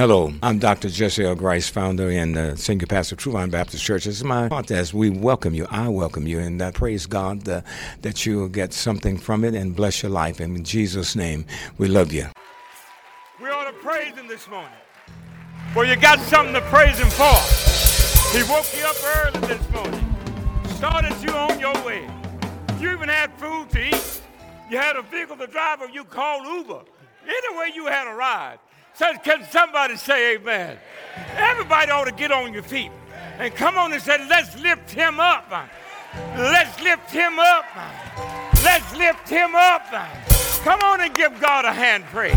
Hello, 0.00 0.32
I'm 0.44 0.60
Dr. 0.60 0.90
Jesse 0.90 1.24
L. 1.24 1.34
Grice, 1.34 1.68
founder 1.68 2.08
and 2.08 2.38
uh, 2.38 2.54
senior 2.54 2.86
pastor 2.86 3.16
of 3.16 3.18
True 3.18 3.32
Vine 3.32 3.50
Baptist 3.50 3.82
Church. 3.82 4.04
This 4.04 4.14
is 4.18 4.22
my 4.22 4.48
podcast. 4.48 4.94
We 4.94 5.10
welcome 5.10 5.54
you. 5.54 5.66
I 5.72 5.88
welcome 5.88 6.24
you, 6.24 6.38
and 6.38 6.62
I 6.62 6.70
praise 6.70 7.04
God 7.04 7.48
uh, 7.48 7.62
that 8.02 8.24
you 8.24 8.36
will 8.36 8.48
get 8.48 8.72
something 8.72 9.18
from 9.18 9.42
it 9.42 9.54
and 9.56 9.74
bless 9.74 10.00
your 10.00 10.12
life. 10.12 10.38
And 10.38 10.56
in 10.56 10.62
Jesus' 10.62 11.16
name, 11.16 11.46
we 11.78 11.88
love 11.88 12.12
you. 12.12 12.28
We 13.42 13.48
ought 13.48 13.64
to 13.64 13.72
praise 13.72 14.14
Him 14.14 14.28
this 14.28 14.48
morning. 14.48 14.70
For 15.74 15.84
you 15.84 15.96
got 15.96 16.20
something 16.20 16.54
to 16.54 16.60
praise 16.70 16.96
Him 16.96 17.10
for. 17.10 17.34
He 18.38 18.44
woke 18.48 18.66
you 18.78 18.86
up 18.86 18.96
early 19.16 19.48
this 19.48 19.70
morning, 19.72 20.14
started 20.76 21.20
you 21.20 21.30
on 21.30 21.58
your 21.58 21.74
way. 21.84 22.08
You 22.78 22.92
even 22.92 23.08
had 23.08 23.32
food 23.32 23.68
to 23.70 23.88
eat. 23.88 24.20
You 24.70 24.78
had 24.78 24.94
a 24.94 25.02
vehicle 25.02 25.36
to 25.38 25.48
drive, 25.48 25.80
or 25.80 25.88
you 25.88 26.04
called 26.04 26.46
Uber. 26.46 26.82
Anyway, 27.24 27.72
you 27.74 27.86
had 27.86 28.06
a 28.06 28.14
ride. 28.14 28.60
Can 28.98 29.44
somebody 29.50 29.96
say 29.96 30.34
amen? 30.34 30.76
Everybody 31.36 31.90
ought 31.92 32.04
to 32.04 32.12
get 32.12 32.32
on 32.32 32.52
your 32.52 32.64
feet 32.64 32.90
and 33.38 33.54
come 33.54 33.78
on 33.78 33.92
and 33.92 34.02
say, 34.02 34.18
let's 34.28 34.60
lift 34.60 34.90
him 34.90 35.20
up. 35.20 35.50
Let's 36.36 36.82
lift 36.82 37.10
him 37.10 37.38
up. 37.38 37.64
Let's 38.64 38.96
lift 38.96 39.28
him 39.28 39.54
up. 39.54 39.86
Come 40.64 40.80
on 40.80 41.00
and 41.00 41.14
give 41.14 41.40
God 41.40 41.64
a 41.64 41.72
hand 41.72 42.04
praise. 42.06 42.34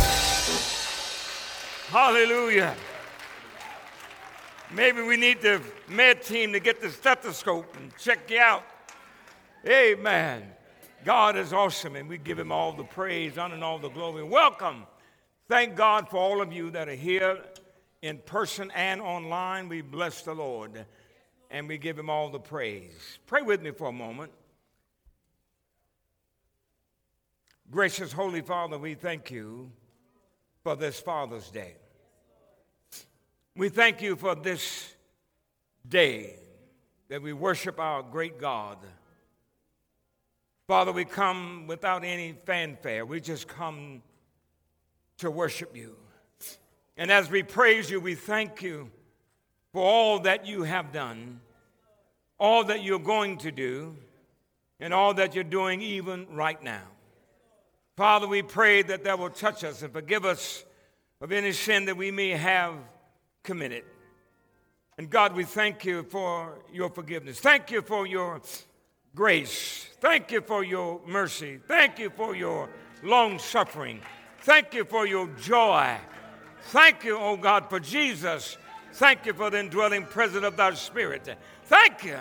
Hallelujah. 1.88 2.76
Maybe 4.74 5.02
we 5.02 5.18
need 5.18 5.42
the 5.42 5.62
med 5.90 6.22
team 6.22 6.54
to 6.54 6.60
get 6.60 6.80
the 6.80 6.92
stethoscope 6.92 7.76
and 7.78 7.92
check 7.98 8.30
you 8.30 8.40
out. 8.40 8.64
Amen. 9.68 10.44
God 11.04 11.36
is 11.36 11.52
awesome, 11.52 11.96
and 11.96 12.08
we 12.08 12.20
give 12.20 12.38
him 12.38 12.52
all 12.52 12.72
the 12.72 12.84
praise, 12.84 13.38
honor, 13.38 13.56
and 13.56 13.64
all 13.64 13.80
the 13.80 13.90
glory. 13.90 14.24
Welcome 14.24 14.86
Thank 15.52 15.76
God 15.76 16.08
for 16.08 16.16
all 16.16 16.42
of 16.42 16.54
you 16.54 16.72
that 16.72 16.88
are 16.88 16.96
here 16.96 17.38
in 18.02 18.20
person 18.20 18.72
and 18.74 19.02
online. 19.02 19.68
We 19.68 19.82
bless 19.82 20.22
the 20.22 20.34
Lord 20.34 20.86
and 21.50 21.68
we 21.68 21.78
give 21.78 22.00
him 22.00 22.10
all 22.10 22.30
the 22.30 22.40
praise. 22.40 23.20
Pray 23.28 23.42
with 23.42 23.62
me 23.62 23.72
for 23.72 23.90
a 23.90 23.92
moment. 23.92 24.32
Gracious 27.70 28.14
Holy 28.14 28.40
Father, 28.40 28.78
we 28.78 28.94
thank 28.94 29.30
you 29.30 29.70
for 30.64 30.78
this 30.78 31.02
Father's 31.02 31.52
Day. 31.52 31.76
We 33.58 33.68
thank 33.68 34.02
you 34.02 34.16
for 34.16 34.36
this 34.36 34.94
day 35.86 36.38
that 37.10 37.22
we 37.22 37.34
worship 37.34 37.78
our 37.78 38.04
great 38.04 38.40
God. 38.40 38.78
Father, 40.66 40.94
we 40.94 41.04
come 41.04 41.68
without 41.68 42.06
any 42.06 42.32
fanfare. 42.46 43.06
We 43.06 43.20
just 43.20 43.50
come 43.50 44.02
to 45.22 45.32
worship 45.32 45.76
you. 45.76 45.96
And 46.98 47.10
as 47.12 47.32
we 47.32 47.42
praise 47.42 47.90
you, 47.90 48.00
we 48.00 48.16
thank 48.16 48.62
you 48.62 48.92
for 49.74 49.82
all 49.82 50.20
that 50.20 50.46
you 50.46 50.64
have 50.64 50.92
done, 50.92 51.40
all 52.38 52.66
that 52.66 52.84
you're 52.84 53.00
going 53.00 53.38
to 53.38 53.52
do, 53.52 53.96
and 54.80 54.94
all 54.94 55.14
that 55.14 55.34
you're 55.34 55.44
doing 55.44 55.82
even 55.82 56.28
right 56.32 56.62
now. 56.62 56.84
Father, 57.96 58.28
we 58.28 58.42
pray 58.42 58.82
that 58.82 59.04
that 59.04 59.20
will 59.20 59.30
touch 59.30 59.64
us 59.64 59.84
and 59.84 59.94
forgive 59.94 60.26
us 60.26 60.66
of 61.22 61.32
any 61.32 61.52
sin 61.52 61.86
that 61.86 61.96
we 61.96 62.12
may 62.12 62.30
have 62.30 62.74
committed. 63.44 63.84
And 64.98 65.10
God, 65.10 65.36
we 65.36 65.44
thank 65.44 65.86
you 65.86 66.04
for 66.04 66.60
your 66.74 66.90
forgiveness. 66.90 67.40
Thank 67.40 67.72
you 67.72 67.82
for 67.82 68.08
your 68.08 68.42
grace. 69.16 69.88
Thank 70.00 70.32
you 70.32 70.42
for 70.42 70.64
your 70.64 71.00
mercy. 71.06 71.60
Thank 71.68 72.00
you 72.00 72.10
for 72.10 72.36
your 72.36 72.70
long 73.04 73.40
suffering. 73.40 74.02
Thank 74.42 74.74
you 74.74 74.86
for 74.86 75.06
your 75.06 75.28
joy. 75.40 75.96
Thank 76.70 77.04
you, 77.04 77.18
oh 77.18 77.38
God, 77.38 77.70
for 77.70 77.80
Jesus. 77.80 78.58
Thank 78.94 79.28
you 79.28 79.34
for 79.34 79.52
the 79.52 79.60
indwelling 79.60 80.04
presence 80.04 80.44
of 80.44 80.58
thy 80.58 80.74
spirit. 80.74 81.38
Thank 81.66 82.04
you. 82.04 82.18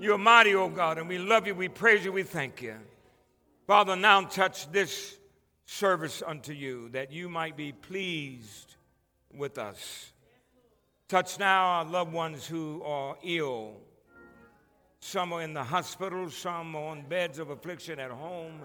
You're 0.00 0.18
mighty, 0.18 0.54
oh 0.54 0.68
God, 0.68 0.98
and 0.98 1.08
we 1.08 1.18
love 1.18 1.46
you, 1.46 1.54
we 1.54 1.68
praise 1.68 2.04
you, 2.04 2.12
we 2.12 2.24
thank 2.24 2.62
you. 2.62 2.74
Father, 3.66 3.94
now 3.94 4.22
touch 4.22 4.70
this 4.72 5.16
service 5.66 6.22
unto 6.26 6.52
you 6.52 6.88
that 6.90 7.12
you 7.12 7.28
might 7.28 7.56
be 7.56 7.72
pleased 7.72 8.74
with 9.32 9.56
us. 9.58 10.12
Touch 11.08 11.38
now 11.38 11.66
our 11.66 11.84
loved 11.84 12.12
ones 12.12 12.46
who 12.46 12.82
are 12.82 13.16
ill. 13.22 13.76
Some 15.00 15.32
are 15.32 15.42
in 15.42 15.54
the 15.54 15.64
hospital, 15.64 16.28
some 16.28 16.74
are 16.74 16.88
on 16.88 17.02
beds 17.08 17.38
of 17.38 17.50
affliction 17.50 18.00
at 18.00 18.10
home 18.10 18.62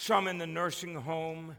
some 0.00 0.28
in 0.28 0.38
the 0.38 0.46
nursing 0.46 0.94
home. 0.94 1.54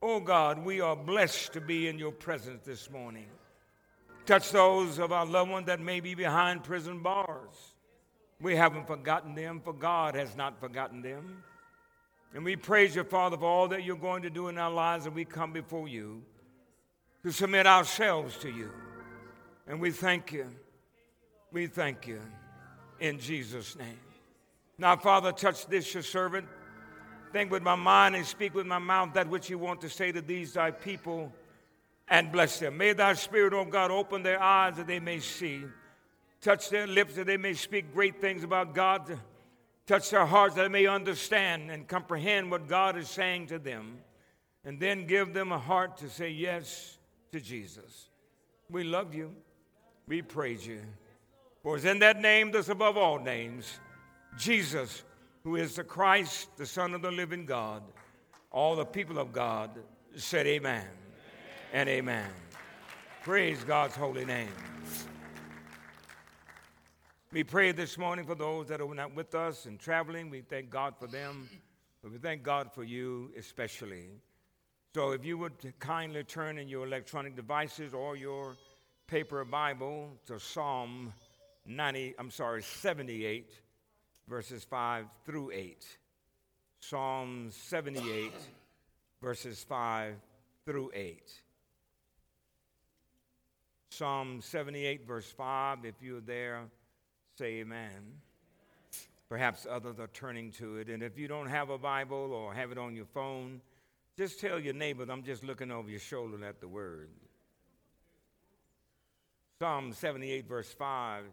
Oh 0.00 0.20
God, 0.20 0.64
we 0.64 0.80
are 0.80 0.96
blessed 0.96 1.52
to 1.52 1.60
be 1.60 1.86
in 1.86 1.98
your 1.98 2.12
presence 2.12 2.64
this 2.64 2.90
morning. 2.90 3.26
Touch 4.24 4.50
those 4.52 4.98
of 4.98 5.12
our 5.12 5.26
loved 5.26 5.50
ones 5.50 5.66
that 5.66 5.78
may 5.78 6.00
be 6.00 6.14
behind 6.14 6.64
prison 6.64 7.02
bars. 7.02 7.74
We 8.40 8.56
haven't 8.56 8.86
forgotten 8.86 9.34
them, 9.34 9.60
for 9.62 9.74
God 9.74 10.14
has 10.14 10.34
not 10.34 10.58
forgotten 10.58 11.02
them. 11.02 11.42
And 12.34 12.42
we 12.42 12.56
praise 12.56 12.96
you, 12.96 13.04
Father, 13.04 13.36
for 13.36 13.44
all 13.44 13.68
that 13.68 13.84
you're 13.84 13.96
going 13.96 14.22
to 14.22 14.30
do 14.30 14.48
in 14.48 14.56
our 14.56 14.70
lives, 14.70 15.04
and 15.04 15.14
we 15.14 15.26
come 15.26 15.52
before 15.52 15.88
you 15.88 16.22
to 17.22 17.30
submit 17.30 17.66
ourselves 17.66 18.38
to 18.38 18.50
you. 18.50 18.70
And 19.66 19.78
we 19.78 19.90
thank 19.90 20.32
you. 20.32 20.46
We 21.52 21.66
thank 21.66 22.06
you 22.06 22.22
in 22.98 23.18
Jesus' 23.18 23.76
name. 23.76 24.00
Now, 24.78 24.96
Father, 24.96 25.32
touch 25.32 25.66
this 25.66 25.92
your 25.92 26.02
servant 26.02 26.46
think 27.32 27.50
with 27.50 27.62
my 27.62 27.74
mind 27.74 28.16
and 28.16 28.26
speak 28.26 28.54
with 28.54 28.66
my 28.66 28.78
mouth 28.78 29.14
that 29.14 29.28
which 29.28 29.48
you 29.48 29.58
want 29.58 29.80
to 29.82 29.88
say 29.88 30.12
to 30.12 30.20
these 30.20 30.54
thy 30.54 30.70
people 30.70 31.32
and 32.08 32.32
bless 32.32 32.58
them. 32.58 32.76
May 32.76 32.92
thy 32.92 33.14
spirit, 33.14 33.52
O 33.52 33.64
God, 33.64 33.90
open 33.90 34.22
their 34.22 34.42
eyes 34.42 34.76
that 34.76 34.86
they 34.86 35.00
may 35.00 35.20
see, 35.20 35.64
touch 36.40 36.70
their 36.70 36.86
lips 36.86 37.14
that 37.16 37.26
they 37.26 37.36
may 37.36 37.54
speak 37.54 37.92
great 37.92 38.20
things 38.20 38.44
about 38.44 38.74
God, 38.74 39.18
touch 39.86 40.10
their 40.10 40.26
hearts 40.26 40.54
that 40.54 40.62
they 40.62 40.68
may 40.68 40.86
understand 40.86 41.70
and 41.70 41.86
comprehend 41.86 42.50
what 42.50 42.68
God 42.68 42.96
is 42.96 43.08
saying 43.08 43.48
to 43.48 43.58
them, 43.58 43.98
and 44.64 44.80
then 44.80 45.06
give 45.06 45.34
them 45.34 45.52
a 45.52 45.58
heart 45.58 45.98
to 45.98 46.08
say 46.08 46.30
yes 46.30 46.98
to 47.32 47.40
Jesus. 47.40 48.08
We 48.70 48.84
love 48.84 49.14
you. 49.14 49.34
We 50.06 50.22
praise 50.22 50.66
you. 50.66 50.80
For 51.62 51.76
it's 51.76 51.84
in 51.84 51.98
that 51.98 52.20
name 52.20 52.50
that's 52.50 52.68
above 52.68 52.96
all 52.96 53.18
names, 53.18 53.78
Jesus 54.38 55.02
who 55.44 55.56
is 55.56 55.76
the 55.76 55.84
Christ, 55.84 56.48
the 56.56 56.66
Son 56.66 56.94
of 56.94 57.02
the 57.02 57.10
living 57.10 57.46
God. 57.46 57.82
All 58.50 58.76
the 58.76 58.84
people 58.84 59.18
of 59.18 59.32
God 59.32 59.70
said, 60.16 60.46
Amen, 60.46 60.82
amen. 60.82 60.88
and 61.72 61.88
amen. 61.88 62.30
Praise 63.22 63.62
God's 63.64 63.94
holy 63.94 64.24
name. 64.24 64.48
We 67.30 67.44
pray 67.44 67.72
this 67.72 67.98
morning 67.98 68.24
for 68.24 68.34
those 68.34 68.68
that 68.68 68.80
are 68.80 68.94
not 68.94 69.14
with 69.14 69.34
us 69.34 69.66
and 69.66 69.78
traveling. 69.78 70.30
We 70.30 70.40
thank 70.40 70.70
God 70.70 70.94
for 70.98 71.06
them, 71.06 71.48
but 72.02 72.10
we 72.10 72.18
thank 72.18 72.42
God 72.42 72.72
for 72.72 72.84
you 72.84 73.30
especially. 73.36 74.06
So 74.94 75.10
if 75.12 75.24
you 75.26 75.36
would 75.36 75.52
kindly 75.78 76.24
turn 76.24 76.56
in 76.56 76.68
your 76.68 76.86
electronic 76.86 77.36
devices 77.36 77.92
or 77.92 78.16
your 78.16 78.56
paper 79.06 79.44
Bible 79.44 80.16
to 80.26 80.40
Psalm 80.40 81.12
90, 81.66 82.14
I'm 82.18 82.30
sorry, 82.30 82.62
78 82.62 83.52
verses 84.28 84.64
5 84.64 85.06
through 85.24 85.50
8. 85.52 85.86
Psalm 86.80 87.48
78, 87.50 88.32
verses 89.22 89.64
5 89.64 90.14
through 90.64 90.90
8. 90.94 91.22
Psalm 93.90 94.40
78, 94.42 95.06
verse 95.06 95.30
5. 95.30 95.84
If 95.84 95.94
you're 96.00 96.20
there, 96.20 96.62
say 97.36 97.60
amen. 97.60 98.20
Perhaps 99.28 99.66
others 99.68 99.98
are 99.98 100.08
turning 100.08 100.52
to 100.52 100.76
it. 100.76 100.88
And 100.88 101.02
if 101.02 101.18
you 101.18 101.26
don't 101.26 101.48
have 101.48 101.70
a 101.70 101.78
Bible 101.78 102.32
or 102.32 102.54
have 102.54 102.70
it 102.70 102.78
on 102.78 102.94
your 102.94 103.06
phone, 103.06 103.60
just 104.16 104.40
tell 104.40 104.58
your 104.58 104.74
neighbor, 104.74 105.04
I'm 105.08 105.22
just 105.22 105.42
looking 105.42 105.70
over 105.70 105.90
your 105.90 106.00
shoulder 106.00 106.44
at 106.44 106.60
the 106.60 106.68
word. 106.68 107.08
Psalm 109.58 109.92
78, 109.92 110.48
verse 110.48 110.72
5 110.72 111.24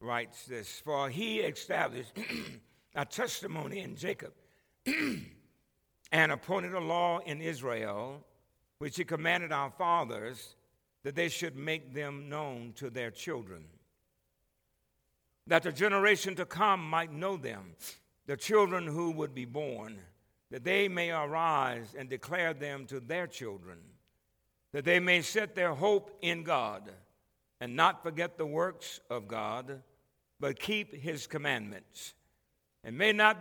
writes 0.00 0.44
this 0.46 0.80
For 0.84 1.08
he 1.08 1.40
established 1.40 2.12
a 2.94 3.04
testimony 3.04 3.80
in 3.80 3.96
Jacob 3.96 4.32
and 6.12 6.32
appointed 6.32 6.74
a 6.74 6.80
law 6.80 7.20
in 7.20 7.40
Israel, 7.40 8.24
which 8.78 8.96
he 8.96 9.04
commanded 9.04 9.52
our 9.52 9.70
fathers 9.70 10.56
that 11.02 11.14
they 11.14 11.28
should 11.28 11.56
make 11.56 11.94
them 11.94 12.28
known 12.28 12.72
to 12.76 12.90
their 12.90 13.10
children, 13.10 13.64
that 15.46 15.62
the 15.62 15.72
generation 15.72 16.34
to 16.34 16.46
come 16.46 16.88
might 16.88 17.12
know 17.12 17.36
them, 17.36 17.74
the 18.26 18.36
children 18.36 18.86
who 18.86 19.10
would 19.10 19.34
be 19.34 19.44
born, 19.44 19.98
that 20.50 20.64
they 20.64 20.88
may 20.88 21.10
arise 21.10 21.94
and 21.98 22.08
declare 22.08 22.54
them 22.54 22.86
to 22.86 23.00
their 23.00 23.26
children, 23.26 23.78
that 24.72 24.84
they 24.84 24.98
may 24.98 25.20
set 25.20 25.54
their 25.54 25.74
hope 25.74 26.16
in 26.22 26.42
God 26.42 26.90
and 27.64 27.76
not 27.76 28.02
forget 28.02 28.36
the 28.36 28.44
works 28.44 29.00
of 29.08 29.26
God 29.26 29.80
but 30.38 30.60
keep 30.60 30.94
his 30.94 31.26
commandments, 31.26 32.12
and 32.82 32.98
may 32.98 33.10
not 33.10 33.38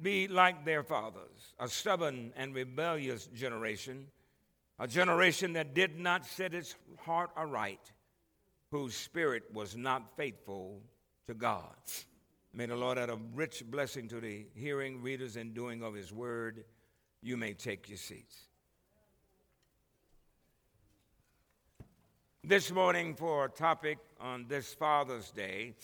be 0.00 0.28
like 0.28 0.64
their 0.64 0.82
fathers, 0.82 1.52
a 1.60 1.68
stubborn 1.68 2.32
and 2.38 2.54
rebellious 2.54 3.26
generation, 3.26 4.06
a 4.78 4.88
generation 4.88 5.52
that 5.52 5.74
did 5.74 5.98
not 5.98 6.24
set 6.24 6.54
its 6.54 6.74
heart 7.00 7.28
aright, 7.36 7.92
whose 8.70 8.94
spirit 8.94 9.42
was 9.52 9.76
not 9.76 10.16
faithful 10.16 10.80
to 11.26 11.34
God. 11.34 11.76
May 12.54 12.64
the 12.64 12.76
Lord 12.76 12.96
add 12.96 13.10
a 13.10 13.18
rich 13.34 13.62
blessing 13.70 14.08
to 14.08 14.20
the 14.20 14.46
hearing, 14.54 15.02
readers, 15.02 15.36
and 15.36 15.52
doing 15.52 15.82
of 15.82 15.92
his 15.92 16.14
word. 16.14 16.64
You 17.20 17.36
may 17.36 17.52
take 17.52 17.90
your 17.90 17.98
seats. 17.98 18.38
This 22.48 22.70
morning, 22.70 23.16
for 23.16 23.46
a 23.46 23.48
topic 23.48 23.98
on 24.20 24.46
this 24.46 24.72
Father's 24.72 25.32
Day, 25.32 25.74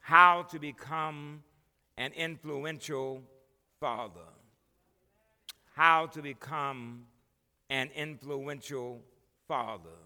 how 0.00 0.42
to 0.50 0.58
become 0.58 1.44
an 1.96 2.10
influential 2.14 3.22
father. 3.78 4.26
How 5.76 6.06
to 6.06 6.20
become 6.20 7.04
an 7.70 7.90
influential 7.94 9.02
father. 9.46 10.00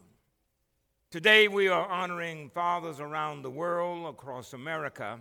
Today, 1.11 1.49
we 1.49 1.69
are 1.69 1.89
honoring 1.89 2.51
fathers 2.51 3.01
around 3.01 3.41
the 3.41 3.51
world, 3.51 4.15
across 4.15 4.53
America, 4.53 5.19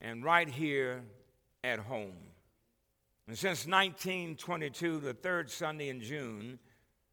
and 0.00 0.22
right 0.22 0.48
here 0.48 1.02
at 1.64 1.80
home. 1.80 2.14
And 3.26 3.36
since 3.36 3.66
1922, 3.66 5.00
the 5.00 5.14
third 5.14 5.50
Sunday 5.50 5.88
in 5.88 6.00
June 6.00 6.60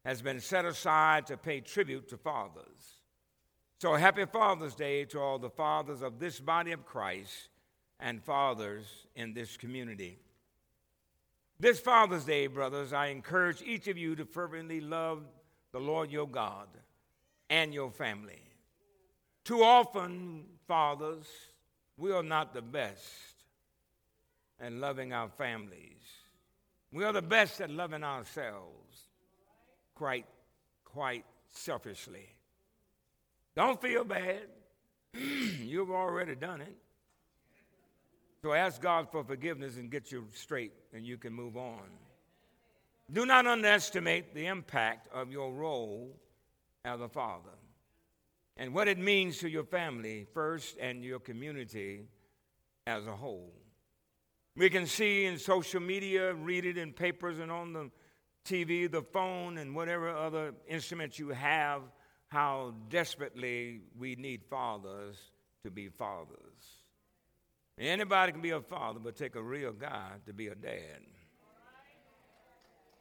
has 0.08 0.22
been 0.22 0.40
set 0.40 0.64
aside 0.64 1.26
to 1.26 1.36
pay 1.36 1.60
tribute 1.60 2.08
to 2.08 2.16
fathers. 2.16 2.96
So, 3.78 3.92
happy 3.92 4.24
Father's 4.24 4.74
Day 4.74 5.04
to 5.04 5.20
all 5.20 5.38
the 5.38 5.50
fathers 5.50 6.00
of 6.00 6.18
this 6.18 6.40
body 6.40 6.72
of 6.72 6.86
Christ 6.86 7.50
and 8.00 8.24
fathers 8.24 8.86
in 9.14 9.34
this 9.34 9.58
community. 9.58 10.18
This 11.60 11.78
Father's 11.78 12.24
Day, 12.24 12.46
brothers, 12.46 12.94
I 12.94 13.08
encourage 13.08 13.60
each 13.60 13.86
of 13.86 13.98
you 13.98 14.16
to 14.16 14.24
fervently 14.24 14.80
love 14.80 15.24
the 15.72 15.78
Lord 15.78 16.10
your 16.10 16.26
God 16.26 16.68
and 17.50 17.74
your 17.74 17.90
family. 17.90 18.40
Too 19.44 19.62
often, 19.62 20.44
fathers, 20.66 21.26
we 21.98 22.12
are 22.12 22.22
not 22.22 22.54
the 22.54 22.62
best 22.62 23.04
at 24.58 24.72
loving 24.72 25.12
our 25.12 25.28
families. 25.28 26.00
We 26.92 27.04
are 27.04 27.12
the 27.12 27.20
best 27.20 27.60
at 27.60 27.68
loving 27.68 28.04
ourselves, 28.04 29.07
quite, 29.98 30.26
quite 30.84 31.24
selfishly. 31.50 32.26
Don't 33.56 33.80
feel 33.82 34.04
bad. 34.04 34.46
You've 35.14 35.90
already 35.90 36.36
done 36.36 36.60
it. 36.60 36.76
So 38.42 38.52
ask 38.52 38.80
God 38.80 39.08
for 39.10 39.24
forgiveness 39.24 39.76
and 39.76 39.90
get 39.90 40.12
you 40.12 40.26
straight, 40.32 40.72
and 40.94 41.04
you 41.04 41.18
can 41.18 41.32
move 41.32 41.56
on. 41.56 41.82
Do 43.10 43.26
not 43.26 43.46
underestimate 43.46 44.34
the 44.34 44.46
impact 44.46 45.12
of 45.12 45.32
your 45.32 45.52
role 45.52 46.14
as 46.84 47.00
a 47.00 47.08
father 47.08 47.50
and 48.56 48.72
what 48.72 48.86
it 48.86 48.98
means 48.98 49.38
to 49.38 49.48
your 49.48 49.64
family 49.64 50.26
first 50.34 50.76
and 50.78 51.02
your 51.02 51.18
community 51.18 52.02
as 52.86 53.06
a 53.06 53.16
whole. 53.16 53.52
We 54.56 54.70
can 54.70 54.86
see 54.86 55.24
in 55.24 55.38
social 55.38 55.80
media, 55.80 56.34
read 56.34 56.64
it 56.64 56.76
in 56.76 56.92
papers 56.92 57.38
and 57.38 57.50
on 57.50 57.72
the 57.72 57.90
TV, 58.48 58.90
the 58.90 59.02
phone, 59.02 59.58
and 59.58 59.74
whatever 59.74 60.08
other 60.08 60.54
instruments 60.66 61.18
you 61.18 61.28
have, 61.28 61.82
how 62.28 62.74
desperately 62.88 63.80
we 63.98 64.16
need 64.16 64.42
fathers 64.48 65.16
to 65.62 65.70
be 65.70 65.88
fathers. 65.88 66.38
Anybody 67.78 68.32
can 68.32 68.40
be 68.40 68.50
a 68.50 68.60
father, 68.60 69.00
but 69.00 69.16
take 69.16 69.36
a 69.36 69.42
real 69.42 69.72
guy 69.72 70.12
to 70.26 70.32
be 70.32 70.48
a 70.48 70.54
dad. 70.54 71.00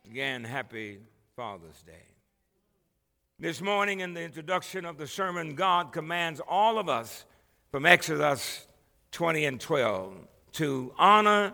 Again, 0.06 0.44
happy 0.44 1.00
Father's 1.36 1.82
Day. 1.84 2.08
This 3.40 3.62
morning, 3.62 4.02
in 4.02 4.14
the 4.14 4.22
introduction 4.22 4.86
of 4.86 4.98
the 4.98 5.08
sermon, 5.08 5.56
God 5.56 5.92
commands 5.92 6.42
all 6.48 6.78
of 6.78 6.90
us 6.90 7.26
from 7.72 7.86
Exodus 7.86 8.68
20 9.12 9.46
and 9.46 9.60
12 9.62 10.14
to 10.54 10.94
honor 10.98 11.54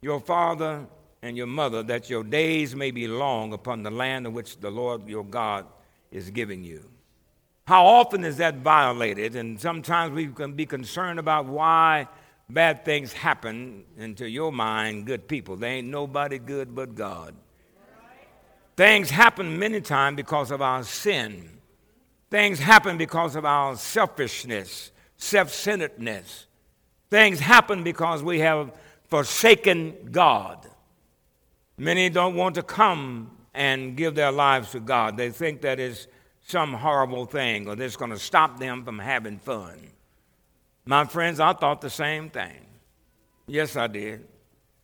your 0.00 0.20
father 0.20 0.86
and 1.26 1.36
your 1.36 1.46
mother, 1.46 1.82
that 1.82 2.08
your 2.08 2.24
days 2.24 2.74
may 2.74 2.90
be 2.90 3.06
long 3.06 3.52
upon 3.52 3.82
the 3.82 3.90
land 3.90 4.26
of 4.26 4.32
which 4.32 4.58
the 4.60 4.70
Lord 4.70 5.08
your 5.08 5.24
God 5.24 5.66
is 6.10 6.30
giving 6.30 6.64
you. 6.64 6.84
How 7.66 7.84
often 7.84 8.24
is 8.24 8.36
that 8.36 8.56
violated? 8.58 9.34
And 9.34 9.60
sometimes 9.60 10.14
we 10.14 10.28
can 10.28 10.52
be 10.52 10.66
concerned 10.66 11.18
about 11.18 11.46
why 11.46 12.06
bad 12.48 12.84
things 12.84 13.12
happen, 13.12 13.84
into 13.98 14.28
your 14.28 14.52
mind, 14.52 15.06
good 15.06 15.26
people. 15.26 15.56
There 15.56 15.70
ain't 15.70 15.88
nobody 15.88 16.38
good 16.38 16.74
but 16.74 16.94
God. 16.94 17.34
Things 18.76 19.10
happen 19.10 19.58
many 19.58 19.80
times 19.80 20.16
because 20.16 20.50
of 20.50 20.62
our 20.62 20.84
sin. 20.84 21.50
Things 22.30 22.58
happen 22.58 22.98
because 22.98 23.34
of 23.34 23.44
our 23.44 23.76
selfishness, 23.76 24.92
self 25.16 25.50
centeredness. 25.50 26.46
Things 27.10 27.40
happen 27.40 27.82
because 27.82 28.22
we 28.22 28.40
have 28.40 28.72
forsaken 29.08 30.10
God. 30.12 30.68
Many 31.78 32.08
don't 32.08 32.34
want 32.34 32.54
to 32.54 32.62
come 32.62 33.30
and 33.54 33.96
give 33.96 34.14
their 34.14 34.32
lives 34.32 34.72
to 34.72 34.80
God. 34.80 35.16
They 35.16 35.30
think 35.30 35.62
that 35.62 35.78
is 35.78 36.08
some 36.46 36.72
horrible 36.72 37.26
thing 37.26 37.68
or 37.68 37.74
that's 37.74 37.96
going 37.96 38.10
to 38.12 38.18
stop 38.18 38.58
them 38.58 38.84
from 38.84 38.98
having 38.98 39.38
fun. 39.38 39.90
My 40.84 41.04
friends, 41.04 41.40
I 41.40 41.52
thought 41.52 41.80
the 41.80 41.90
same 41.90 42.30
thing. 42.30 42.64
Yes, 43.46 43.76
I 43.76 43.88
did. 43.88 44.26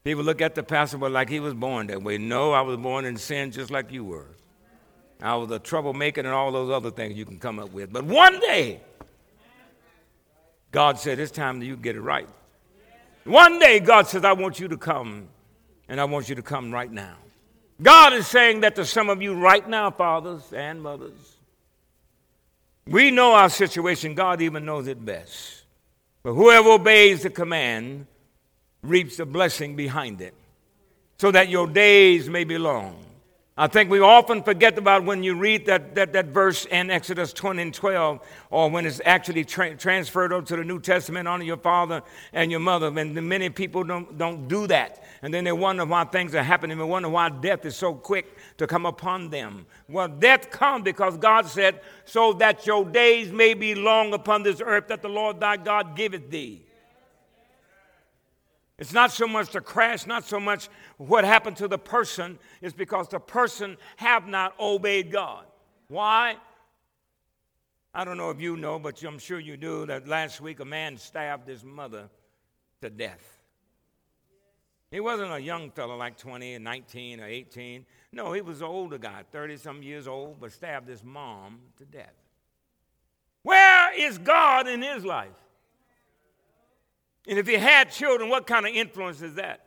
People 0.04 0.24
look 0.24 0.40
at 0.40 0.54
the 0.54 0.62
pastor 0.62 0.98
like 0.98 1.28
he 1.28 1.38
was 1.38 1.54
born 1.54 1.86
that 1.86 2.02
way. 2.02 2.18
No, 2.18 2.52
I 2.52 2.60
was 2.62 2.76
born 2.76 3.04
in 3.04 3.16
sin 3.16 3.52
just 3.52 3.70
like 3.70 3.92
you 3.92 4.04
were. 4.04 4.26
I 5.20 5.36
was 5.36 5.50
a 5.52 5.60
troublemaker 5.60 6.20
and 6.20 6.30
all 6.30 6.50
those 6.50 6.72
other 6.72 6.90
things 6.90 7.16
you 7.16 7.24
can 7.24 7.38
come 7.38 7.60
up 7.60 7.72
with. 7.72 7.92
But 7.92 8.04
one 8.04 8.40
day, 8.40 8.80
God 10.72 10.98
said, 10.98 11.20
It's 11.20 11.30
time 11.30 11.60
that 11.60 11.66
you 11.66 11.76
get 11.76 11.94
it 11.94 12.00
right. 12.00 12.28
One 13.24 13.60
day, 13.60 13.78
God 13.78 14.08
says, 14.08 14.24
I 14.24 14.32
want 14.32 14.58
you 14.58 14.66
to 14.66 14.76
come, 14.76 15.28
and 15.88 16.00
I 16.00 16.04
want 16.04 16.28
you 16.28 16.34
to 16.34 16.42
come 16.42 16.72
right 16.72 16.90
now. 16.90 17.16
God 17.80 18.12
is 18.12 18.26
saying 18.26 18.60
that 18.60 18.76
to 18.76 18.84
some 18.84 19.08
of 19.08 19.22
you 19.22 19.34
right 19.34 19.68
now, 19.68 19.90
fathers 19.90 20.52
and 20.52 20.82
mothers. 20.82 21.36
We 22.86 23.10
know 23.10 23.32
our 23.34 23.48
situation, 23.48 24.14
God 24.14 24.40
even 24.40 24.64
knows 24.64 24.86
it 24.86 25.04
best. 25.04 25.64
But 26.22 26.34
whoever 26.34 26.70
obeys 26.70 27.22
the 27.22 27.30
command 27.30 28.06
reaps 28.82 29.16
the 29.16 29.26
blessing 29.26 29.76
behind 29.76 30.20
it, 30.20 30.34
so 31.18 31.30
that 31.30 31.48
your 31.48 31.66
days 31.66 32.28
may 32.28 32.44
be 32.44 32.58
long. 32.58 33.04
I 33.54 33.66
think 33.66 33.90
we 33.90 34.00
often 34.00 34.42
forget 34.42 34.78
about 34.78 35.04
when 35.04 35.22
you 35.22 35.34
read 35.34 35.66
that, 35.66 35.94
that, 35.96 36.14
that 36.14 36.26
verse 36.28 36.64
in 36.64 36.90
Exodus 36.90 37.34
20 37.34 37.60
and 37.60 37.74
12, 37.74 38.20
or 38.48 38.70
when 38.70 38.86
it's 38.86 39.02
actually 39.04 39.44
tra- 39.44 39.76
transferred 39.76 40.32
over 40.32 40.46
to 40.46 40.56
the 40.56 40.64
New 40.64 40.80
Testament, 40.80 41.28
honor 41.28 41.44
your 41.44 41.58
father 41.58 42.02
and 42.32 42.50
your 42.50 42.60
mother. 42.60 42.86
And 42.86 43.14
many 43.28 43.50
people 43.50 43.84
don't, 43.84 44.16
don't 44.16 44.48
do 44.48 44.66
that. 44.68 45.04
And 45.20 45.34
then 45.34 45.44
they 45.44 45.52
wonder 45.52 45.84
why 45.84 46.04
things 46.04 46.34
are 46.34 46.42
happening. 46.42 46.78
They 46.78 46.84
wonder 46.84 47.10
why 47.10 47.28
death 47.28 47.66
is 47.66 47.76
so 47.76 47.92
quick 47.92 48.38
to 48.56 48.66
come 48.66 48.86
upon 48.86 49.28
them. 49.28 49.66
Well, 49.86 50.08
death 50.08 50.50
comes 50.50 50.84
because 50.84 51.18
God 51.18 51.46
said, 51.46 51.82
so 52.06 52.32
that 52.34 52.66
your 52.66 52.86
days 52.86 53.30
may 53.32 53.52
be 53.52 53.74
long 53.74 54.14
upon 54.14 54.44
this 54.44 54.62
earth 54.64 54.88
that 54.88 55.02
the 55.02 55.10
Lord 55.10 55.40
thy 55.40 55.58
God 55.58 55.94
giveth 55.94 56.30
thee. 56.30 56.62
It's 58.82 58.92
not 58.92 59.12
so 59.12 59.28
much 59.28 59.50
the 59.50 59.60
crash, 59.60 60.08
not 60.08 60.24
so 60.24 60.40
much 60.40 60.68
what 60.96 61.24
happened 61.24 61.56
to 61.58 61.68
the 61.68 61.78
person, 61.78 62.36
it's 62.60 62.74
because 62.74 63.06
the 63.06 63.20
person 63.20 63.76
have 63.94 64.26
not 64.26 64.58
obeyed 64.58 65.12
God. 65.12 65.44
Why? 65.86 66.34
I 67.94 68.04
don't 68.04 68.16
know 68.16 68.30
if 68.30 68.40
you 68.40 68.56
know, 68.56 68.80
but 68.80 69.00
I'm 69.04 69.20
sure 69.20 69.38
you 69.38 69.56
do, 69.56 69.86
that 69.86 70.08
last 70.08 70.40
week 70.40 70.58
a 70.58 70.64
man 70.64 70.98
stabbed 70.98 71.46
his 71.46 71.62
mother 71.62 72.10
to 72.80 72.90
death. 72.90 73.44
He 74.90 74.98
wasn't 74.98 75.32
a 75.32 75.40
young 75.40 75.70
fellow 75.70 75.96
like 75.96 76.18
20 76.18 76.54
and 76.54 76.64
19 76.64 77.20
or 77.20 77.26
18. 77.26 77.86
No, 78.10 78.32
he 78.32 78.40
was 78.40 78.62
an 78.62 78.66
older 78.66 78.98
guy, 78.98 79.22
30 79.30 79.58
some 79.58 79.84
years 79.84 80.08
old, 80.08 80.40
but 80.40 80.50
stabbed 80.50 80.88
his 80.88 81.04
mom 81.04 81.60
to 81.78 81.84
death. 81.84 82.16
Where 83.44 83.94
is 83.96 84.18
God 84.18 84.66
in 84.66 84.82
his 84.82 85.04
life? 85.04 85.41
And 87.26 87.38
if 87.38 87.46
he 87.46 87.54
had 87.54 87.90
children, 87.90 88.28
what 88.28 88.46
kind 88.46 88.66
of 88.66 88.74
influence 88.74 89.22
is 89.22 89.34
that? 89.34 89.64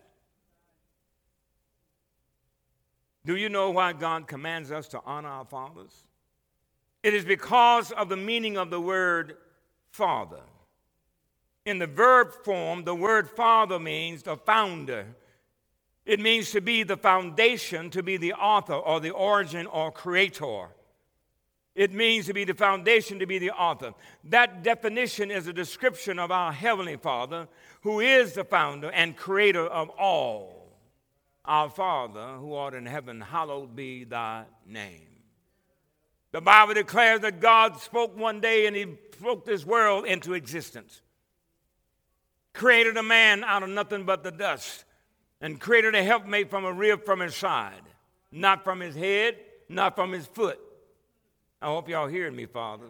Do 3.25 3.35
you 3.35 3.49
know 3.49 3.71
why 3.71 3.93
God 3.93 4.27
commands 4.27 4.71
us 4.71 4.87
to 4.89 5.01
honor 5.05 5.29
our 5.29 5.45
fathers? 5.45 6.03
It 7.01 7.13
is 7.13 7.25
because 7.25 7.91
of 7.91 8.09
the 8.09 8.17
meaning 8.17 8.57
of 8.57 8.69
the 8.69 8.81
word 8.81 9.37
father. 9.91 10.41
In 11.65 11.79
the 11.79 11.87
verb 11.87 12.33
form, 12.43 12.83
the 12.83 12.93
word 12.93 13.29
father 13.29 13.79
means 13.79 14.23
the 14.23 14.37
founder. 14.37 15.07
It 16.05 16.19
means 16.19 16.51
to 16.51 16.61
be 16.61 16.83
the 16.83 16.97
foundation, 16.97 17.89
to 17.91 18.03
be 18.03 18.17
the 18.17 18.33
author 18.33 18.75
or 18.75 18.99
the 18.99 19.09
origin 19.09 19.65
or 19.65 19.91
creator. 19.91 20.67
It 21.75 21.93
means 21.93 22.25
to 22.27 22.33
be 22.33 22.45
the 22.45 22.53
foundation, 22.53 23.19
to 23.19 23.25
be 23.25 23.37
the 23.37 23.51
author. 23.51 23.93
That 24.23 24.63
definition 24.63 25.29
is 25.29 25.45
a 25.45 25.53
description 25.53 26.19
of 26.19 26.31
our 26.31 26.53
Heavenly 26.53 26.95
Father, 26.95 27.49
who 27.81 27.99
is 27.99 28.33
the 28.33 28.45
founder 28.45 28.89
and 28.91 29.17
creator 29.17 29.65
of 29.65 29.89
all. 29.89 30.79
Our 31.43 31.69
Father, 31.69 32.37
who 32.39 32.53
art 32.53 32.73
in 32.73 32.85
heaven, 32.85 33.19
hallowed 33.19 33.75
be 33.75 34.05
thy 34.05 34.45
name. 34.65 35.09
The 36.31 36.41
Bible 36.41 36.73
declares 36.73 37.19
that 37.21 37.39
God 37.39 37.79
spoke 37.79 38.17
one 38.17 38.39
day 38.39 38.67
and 38.67 38.75
he 38.75 38.97
spoke 39.17 39.45
this 39.45 39.65
world 39.65 40.05
into 40.05 40.33
existence. 40.33 41.01
Created 42.53 42.95
a 42.95 43.03
man 43.03 43.43
out 43.43 43.63
of 43.63 43.69
nothing 43.69 44.05
but 44.05 44.23
the 44.23 44.31
dust 44.31 44.85
and 45.41 45.59
created 45.59 45.93
a 45.93 46.03
helpmate 46.03 46.49
from 46.49 46.65
a 46.65 46.73
rib 46.73 47.05
from 47.05 47.19
his 47.19 47.35
side, 47.35 47.83
not 48.31 48.63
from 48.63 48.79
his 48.79 48.95
head, 48.95 49.37
not 49.69 49.95
from 49.95 50.13
his 50.13 50.25
foot. 50.25 50.59
I 51.65 51.69
hope 51.69 51.89
y'all 51.89 52.05
hearing 52.05 52.35
me, 52.35 52.45
Father. 52.45 52.85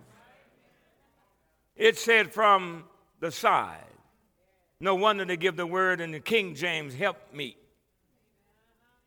It 1.78 1.98
said 1.98 2.34
from 2.34 2.84
the 3.22 3.32
side. 3.32 3.78
No 4.82 4.96
wonder 4.96 5.24
they 5.24 5.38
give 5.38 5.56
the 5.56 5.66
word 5.66 6.02
in 6.02 6.12
the 6.12 6.20
King 6.20 6.56
James, 6.56 6.94
help 6.94 7.16
me. 7.34 7.56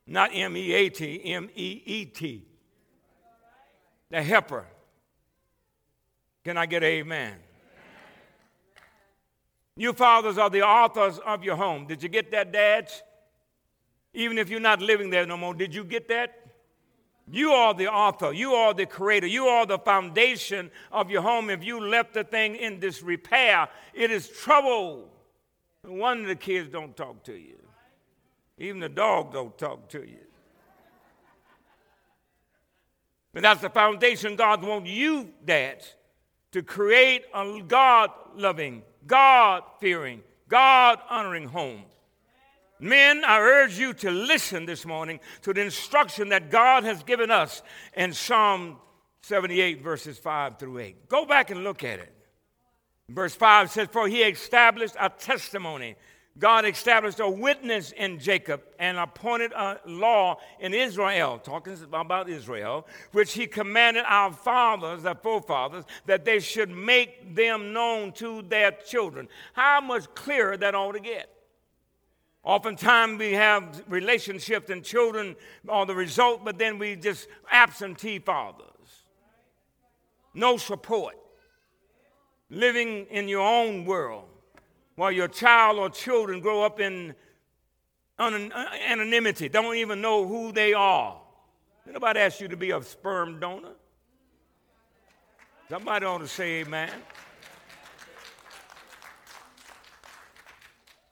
Not 0.07 0.31
M 0.33 0.57
E 0.57 0.73
A 0.73 0.89
T, 0.89 1.21
M 1.23 1.51
E 1.55 1.83
E 1.85 2.07
T. 2.07 2.47
The 4.09 4.23
helper. 4.23 4.65
Can 6.45 6.57
I 6.57 6.65
get 6.65 6.83
amen? 6.83 7.35
You 9.77 9.93
fathers 9.93 10.39
are 10.39 10.49
the 10.49 10.63
authors 10.63 11.19
of 11.19 11.45
your 11.45 11.57
home. 11.57 11.87
Did 11.87 12.03
you 12.03 12.09
get 12.09 12.31
that, 12.31 12.53
dads? 12.53 13.03
Even 14.15 14.39
if 14.39 14.49
you're 14.49 14.61
not 14.61 14.81
living 14.81 15.11
there 15.11 15.27
no 15.27 15.37
more, 15.37 15.53
did 15.53 15.75
you 15.75 15.85
get 15.85 16.09
that? 16.09 16.48
You 17.30 17.52
are 17.52 17.75
the 17.75 17.88
author. 17.88 18.32
You 18.32 18.54
are 18.54 18.73
the 18.73 18.87
creator. 18.87 19.26
You 19.26 19.47
are 19.47 19.66
the 19.66 19.78
foundation 19.78 20.70
of 20.90 21.11
your 21.11 21.23
home. 21.23 21.50
If 21.50 21.62
you 21.62 21.80
left 21.80 22.14
the 22.14 22.25
thing 22.25 22.56
in 22.56 22.80
disrepair, 22.80 23.68
it 23.92 24.11
is 24.11 24.28
trouble. 24.28 25.11
No 25.85 25.92
wonder 25.92 26.28
the 26.28 26.37
kids 26.37 26.70
don't 26.70 26.97
talk 26.97 27.25
to 27.25 27.35
you. 27.35 27.58
Even 28.58 28.80
the 28.80 28.88
dog 28.88 29.32
don't 29.32 29.56
talk 29.56 29.88
to 29.90 30.00
you. 30.00 30.18
But 33.32 33.42
that's 33.42 33.61
the 33.61 33.70
foundation 33.70 34.35
God 34.37 34.64
wants 34.64 34.90
you, 34.90 35.28
dads, 35.44 35.94
to 36.52 36.62
create 36.62 37.25
a 37.35 37.62
God 37.66 38.11
loving, 38.35 38.82
God 39.06 39.62
fearing, 39.80 40.23
God 40.49 40.99
honoring 41.08 41.47
home. 41.47 41.85
Men, 42.80 43.25
I 43.25 43.40
urge 43.40 43.78
you 43.78 43.92
to 43.94 44.11
listen 44.11 44.66
this 44.66 44.87
morning 44.87 45.18
to 45.42 45.52
the 45.52 45.62
instruction 45.62 46.28
that 46.28 46.50
God 46.50 46.85
has 46.85 47.02
given 47.02 47.30
us 47.30 47.62
in 47.97 48.12
Psalm 48.12 48.76
78, 49.23 49.82
verses 49.82 50.18
5 50.18 50.58
through 50.58 50.78
8. 50.78 51.08
Go 51.08 51.26
back 51.26 51.50
and 51.50 51.64
look 51.64 51.82
at 51.82 51.99
it. 51.99 52.12
Verse 53.08 53.35
5 53.35 53.70
says, 53.70 53.88
For 53.90 54.06
he 54.06 54.23
established 54.23 54.94
a 55.00 55.08
testimony. 55.08 55.97
God 56.38 56.64
established 56.66 57.18
a 57.18 57.28
witness 57.28 57.90
in 57.90 58.20
Jacob 58.20 58.62
and 58.78 58.97
appointed 58.97 59.50
a 59.52 59.80
law 59.87 60.38
in 60.61 60.73
Israel, 60.73 61.40
talking 61.42 61.76
about 61.92 62.28
Israel, 62.28 62.87
which 63.11 63.32
he 63.32 63.49
commanded 63.49 64.04
our 64.06 64.32
fathers, 64.32 65.04
our 65.04 65.16
forefathers, 65.16 65.85
that 66.06 66.25
they 66.25 66.38
should 66.38 66.70
make 66.70 67.35
them 67.35 67.73
known 67.73 68.12
to 68.12 68.42
their 68.42 68.70
children. 68.70 69.26
How 69.52 69.80
much 69.80 70.14
clearer 70.14 70.56
that 70.56 70.76
ought 70.76 70.92
to 70.92 71.00
get? 71.00 71.38
Oftentimes 72.45 73.18
we 73.18 73.33
have 73.33 73.83
relationships 73.88 74.71
and 74.71 74.83
children 74.83 75.37
are 75.68 75.85
the 75.85 75.95
result, 75.95 76.45
but 76.45 76.59
then 76.59 76.78
we 76.78 76.97
just 76.97 77.28
absentee 77.50 78.18
fathers. 78.18 78.64
No 80.35 80.57
support. 80.57 81.16
Living 82.50 83.07
in 83.11 83.28
your 83.28 83.47
own 83.47 83.85
world 83.85 84.28
while 84.95 85.12
your 85.12 85.28
child 85.28 85.78
or 85.78 85.90
children 85.90 86.40
grow 86.40 86.62
up 86.62 86.80
in 86.80 87.14
anonymity, 88.18 89.49
don't 89.49 89.76
even 89.76 90.00
know 90.00 90.26
who 90.26 90.50
they 90.50 90.73
are. 90.73 91.21
Nobody 91.87 92.21
asked 92.21 92.40
you 92.40 92.49
to 92.49 92.57
be 92.57 92.71
a 92.71 92.83
sperm 92.83 93.38
donor. 93.38 93.75
Somebody 95.68 96.07
ought 96.07 96.18
to 96.18 96.28
say 96.28 96.61
amen. 96.61 96.90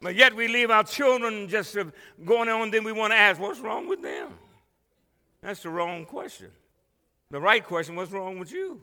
But 0.00 0.14
yet 0.14 0.34
we 0.36 0.48
leave 0.48 0.70
our 0.70 0.84
children 0.84 1.48
just 1.48 1.76
going 2.24 2.48
on, 2.48 2.70
then 2.70 2.84
we 2.84 2.92
want 2.92 3.12
to 3.12 3.16
ask, 3.16 3.40
what's 3.40 3.60
wrong 3.60 3.88
with 3.88 4.02
them? 4.02 4.28
That's 5.42 5.62
the 5.62 5.70
wrong 5.70 6.04
question. 6.04 6.50
The 7.30 7.40
right 7.40 7.64
question, 7.64 7.96
what's 7.96 8.12
wrong 8.12 8.38
with 8.38 8.52
you? 8.52 8.80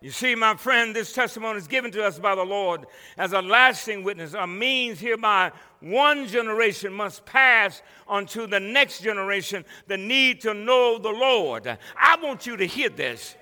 You 0.00 0.10
see, 0.12 0.36
my 0.36 0.54
friend, 0.54 0.94
this 0.94 1.12
testimony 1.12 1.58
is 1.58 1.66
given 1.66 1.90
to 1.92 2.04
us 2.04 2.20
by 2.20 2.36
the 2.36 2.44
Lord 2.44 2.86
as 3.16 3.32
a 3.32 3.42
lasting 3.42 4.04
witness, 4.04 4.32
a 4.32 4.46
means 4.46 5.00
hereby 5.00 5.50
one 5.80 6.28
generation 6.28 6.92
must 6.92 7.24
pass 7.24 7.82
on 8.06 8.26
to 8.26 8.46
the 8.46 8.60
next 8.60 9.02
generation 9.02 9.64
the 9.88 9.96
need 9.96 10.40
to 10.42 10.54
know 10.54 10.98
the 10.98 11.10
Lord. 11.10 11.66
I 11.66 12.16
want 12.22 12.46
you 12.46 12.56
to 12.56 12.64
hear 12.64 12.90
this. 12.90 13.34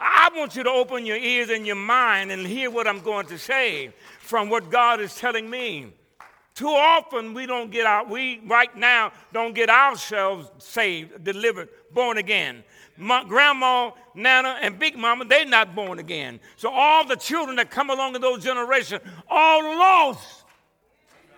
I 0.00 0.30
want 0.34 0.56
you 0.56 0.62
to 0.62 0.70
open 0.70 1.04
your 1.04 1.16
ears 1.16 1.50
and 1.50 1.66
your 1.66 1.76
mind 1.76 2.30
and 2.30 2.46
hear 2.46 2.70
what 2.70 2.86
I'm 2.86 3.00
going 3.00 3.26
to 3.26 3.38
say 3.38 3.92
from 4.20 4.48
what 4.48 4.70
God 4.70 5.00
is 5.00 5.14
telling 5.16 5.48
me. 5.48 5.92
Too 6.54 6.68
often 6.68 7.34
we 7.34 7.46
don't 7.46 7.70
get 7.70 7.86
out, 7.86 8.10
we 8.10 8.40
right 8.44 8.74
now 8.76 9.12
don't 9.32 9.54
get 9.54 9.70
ourselves 9.70 10.50
saved, 10.58 11.22
delivered, 11.22 11.68
born 11.92 12.18
again. 12.18 12.64
My 12.96 13.22
grandma, 13.22 13.92
Nana, 14.14 14.58
and 14.60 14.76
Big 14.76 14.96
Mama, 14.96 15.24
they're 15.24 15.46
not 15.46 15.76
born 15.76 16.00
again. 16.00 16.40
So 16.56 16.68
all 16.68 17.06
the 17.06 17.14
children 17.14 17.56
that 17.56 17.70
come 17.70 17.90
along 17.90 18.16
in 18.16 18.20
those 18.20 18.42
generations, 18.42 19.02
all 19.30 19.62
lost. 19.62 20.44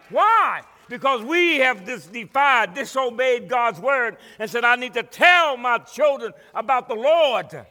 Why? 0.09 0.63
Because 0.89 1.23
we 1.23 1.59
have 1.59 1.85
dis- 1.85 2.07
defied, 2.07 2.73
disobeyed 2.73 3.47
God's 3.47 3.79
word, 3.79 4.17
and 4.39 4.51
said, 4.51 4.65
I 4.65 4.77
need 4.77 4.95
to 4.95 5.03
tell 5.03 5.59
my 5.59 5.79
children 5.79 6.33
about 6.55 6.89
the 6.89 6.95
Lord. 6.95 7.67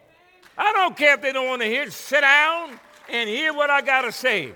I 0.60 0.74
don't 0.74 0.98
care 0.98 1.14
if 1.14 1.22
they 1.22 1.32
don't 1.32 1.48
want 1.48 1.62
to 1.62 1.68
hear, 1.68 1.90
sit 1.90 2.20
down 2.20 2.78
and 3.08 3.30
hear 3.30 3.54
what 3.54 3.70
I 3.70 3.82
got 3.82 4.02
to 4.02 4.12
say. 4.12 4.52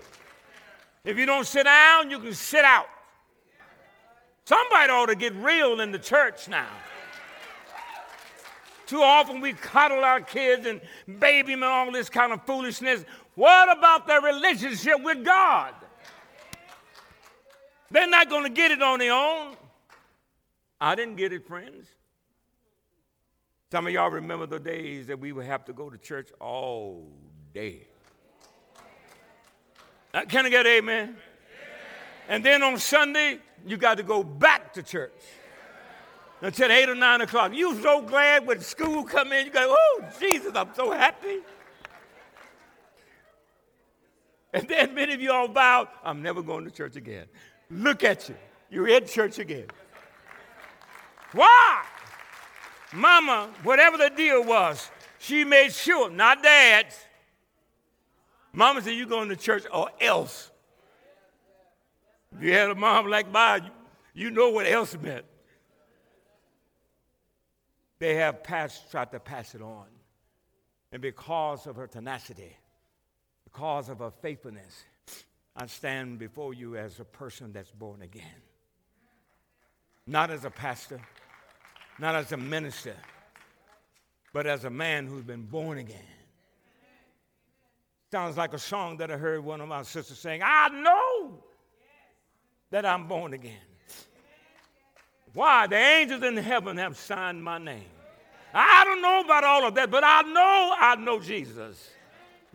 If 1.06 1.18
you 1.18 1.26
don't 1.26 1.48
sit 1.48 1.64
down, 1.64 2.12
you 2.12 2.20
can 2.20 2.34
sit 2.34 2.66
out. 2.66 2.88
Somebody 4.44 4.92
ought 4.92 5.06
to 5.06 5.16
get 5.16 5.34
real 5.36 5.80
in 5.80 5.94
the 5.94 6.00
church 6.00 6.50
now. 6.50 6.68
Too 8.86 9.02
often 9.02 9.40
we 9.40 9.54
coddle 9.54 10.04
our 10.04 10.20
kids 10.20 10.68
and 10.68 10.82
baby 11.20 11.54
them 11.54 11.64
and 11.64 11.72
all 11.72 11.90
this 11.90 12.10
kind 12.10 12.34
of 12.34 12.46
foolishness. 12.46 13.06
What 13.36 13.76
about 13.76 14.06
their 14.06 14.22
relationship 14.22 15.02
with 15.02 15.24
God? 15.24 15.74
They're 17.92 18.10
not 18.10 18.30
going 18.30 18.44
to 18.44 18.50
get 18.50 18.72
it 18.72 18.82
on 18.82 19.00
their 19.00 19.14
own. 19.14 19.56
I 20.82 20.96
didn't 20.96 21.16
get 21.16 21.32
it, 21.32 21.48
friends. 21.48 21.88
Some 23.74 23.88
of 23.88 23.94
y'all 23.94 24.12
remember 24.12 24.46
the 24.46 24.60
days 24.60 25.08
that 25.08 25.20
we 25.20 25.32
would 25.32 25.48
have 25.48 25.66
to 25.66 25.74
go 25.74 25.90
to 25.90 25.98
church 25.98 26.30
all 26.40 27.10
day. 27.56 27.88
Uh, 30.14 30.26
can 30.26 30.46
I 30.46 30.50
get 30.50 30.68
amen? 30.68 31.06
amen? 31.06 31.18
And 32.30 32.46
then 32.46 32.62
on 32.62 32.78
Sunday, 32.78 33.40
you 33.66 33.78
got 33.78 33.98
to 33.98 34.04
go 34.04 34.24
back 34.24 34.74
to 34.74 34.84
church 34.84 35.20
until 36.42 36.72
8 36.72 36.90
or 36.90 36.94
9 36.94 37.22
o'clock. 37.22 37.56
You 37.56 37.82
so 37.82 38.04
glad 38.04 38.46
when 38.46 38.60
school 38.60 39.06
come 39.06 39.34
in, 39.34 39.48
you 39.48 39.52
go, 39.52 39.76
oh, 39.76 40.06
Jesus, 40.20 40.52
I'm 40.54 40.70
so 40.76 40.92
happy. 40.92 41.40
And 44.54 44.68
then 44.68 44.94
many 44.94 45.16
of 45.16 45.20
you 45.20 45.32
all 45.32 45.48
vowed, 45.48 45.88
I'm 46.04 46.22
never 46.22 46.44
going 46.44 46.66
to 46.66 46.70
church 46.70 46.96
again. 46.96 47.26
Look 47.72 48.04
at 48.04 48.30
you. 48.30 48.36
You're 48.70 48.90
in 48.90 49.08
church 49.08 49.40
again. 49.40 49.66
Why? 51.32 51.86
Mama, 52.94 53.50
whatever 53.64 53.98
the 53.98 54.10
deal 54.10 54.44
was, 54.44 54.90
she 55.20 55.44
made 55.44 55.74
sure, 55.74 56.10
not 56.10 56.44
dad's, 56.44 56.96
Mama 58.54 58.82
said, 58.82 58.92
You 58.92 59.08
going 59.08 59.30
to 59.30 59.36
church 59.36 59.64
or 59.74 59.90
else. 60.00 60.52
If 62.36 62.44
you 62.44 62.54
had 62.54 62.70
a 62.70 62.76
mom 62.76 63.08
like 63.08 63.32
mine, 63.32 63.64
you, 64.14 64.26
you 64.26 64.32
know 64.32 64.50
what 64.50 64.68
else 64.68 64.96
meant. 65.02 65.26
They 68.00 68.16
have 68.16 68.44
passed, 68.44 68.92
tried 68.92 69.12
to 69.12 69.20
pass 69.20 69.56
it 69.56 69.62
on. 69.62 69.86
And 70.92 71.02
because 71.02 71.66
of 71.68 71.76
her 71.76 71.88
tenacity, 71.88 72.56
because 73.44 73.90
of 73.90 74.00
her 74.00 74.12
faithfulness, 74.22 74.84
I 75.56 75.66
stand 75.68 76.20
before 76.20 76.54
you 76.54 76.76
as 76.76 77.00
a 77.00 77.06
person 77.06 77.52
that's 77.54 77.72
born 77.72 78.02
again. 78.02 78.42
Not 80.06 80.32
as 80.32 80.46
a 80.46 80.50
pastor, 80.50 81.00
not 82.00 82.16
as 82.16 82.32
a 82.32 82.38
minister, 82.38 82.96
but 84.34 84.48
as 84.48 84.66
a 84.66 84.70
man 84.70 85.08
who's 85.08 85.24
been 85.24 85.44
born 85.44 85.78
again. 85.78 85.98
Sounds 88.12 88.38
like 88.38 88.54
a 88.54 88.60
song 88.60 88.98
that 88.98 89.10
I 89.10 89.18
heard 89.18 89.44
one 89.44 89.62
of 89.62 89.68
my 89.68 89.82
sisters 89.84 90.20
sing. 90.20 90.42
I 90.44 90.70
know 90.70 91.44
that 92.70 92.86
I'm 92.86 93.08
born 93.08 93.34
again. 93.34 93.58
Why? 95.34 95.68
The 95.68 95.76
angels 95.76 96.24
in 96.24 96.38
heaven 96.38 96.78
have 96.78 96.98
signed 96.98 97.44
my 97.44 97.58
name. 97.58 97.90
I 98.54 98.84
don't 98.84 99.02
know 99.02 99.22
about 99.22 99.44
all 99.44 99.68
of 99.68 99.74
that, 99.76 99.90
but 99.90 100.04
I 100.04 100.22
know 100.22 100.76
I 100.80 100.96
know 100.96 101.20
Jesus. 101.20 101.90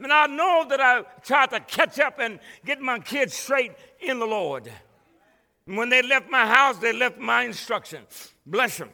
And 0.00 0.12
I 0.12 0.26
know 0.26 0.64
that 0.68 0.80
I 0.80 1.02
tried 1.22 1.50
to 1.50 1.60
catch 1.60 1.98
up 1.98 2.20
and 2.20 2.38
get 2.64 2.80
my 2.80 3.00
kids 3.00 3.34
straight 3.34 3.72
in 4.00 4.20
the 4.20 4.26
Lord. 4.26 4.70
And 5.66 5.76
when 5.76 5.88
they 5.88 6.02
left 6.02 6.30
my 6.30 6.46
house, 6.46 6.78
they 6.78 6.92
left 6.92 7.18
my 7.18 7.42
instruction. 7.42 8.04
Bless 8.46 8.78
them. 8.78 8.90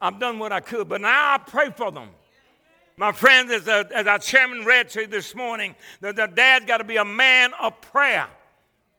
I've 0.00 0.18
done 0.18 0.38
what 0.38 0.52
I 0.52 0.60
could, 0.60 0.88
but 0.88 1.00
now 1.00 1.34
I 1.34 1.38
pray 1.38 1.70
for 1.70 1.90
them. 1.90 2.10
My 2.96 3.12
friends, 3.12 3.52
as, 3.52 3.68
a, 3.68 3.88
as 3.94 4.06
our 4.06 4.18
chairman 4.18 4.64
read 4.64 4.88
to 4.90 5.02
you 5.02 5.06
this 5.06 5.34
morning, 5.34 5.76
that 6.00 6.16
the 6.16 6.26
dad's 6.26 6.66
got 6.66 6.78
to 6.78 6.84
be 6.84 6.96
a 6.96 7.04
man 7.04 7.52
of 7.60 7.80
prayer. 7.80 8.26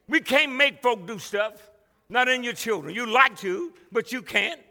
We 0.07 0.21
can't 0.21 0.53
make 0.53 0.81
folk 0.81 1.05
do 1.05 1.19
stuff, 1.19 1.69
not 2.09 2.27
in 2.27 2.43
your 2.43 2.53
children. 2.53 2.95
You 2.95 3.05
like 3.05 3.37
to, 3.39 3.73
but 3.91 4.11
you 4.11 4.21
can't. 4.21 4.61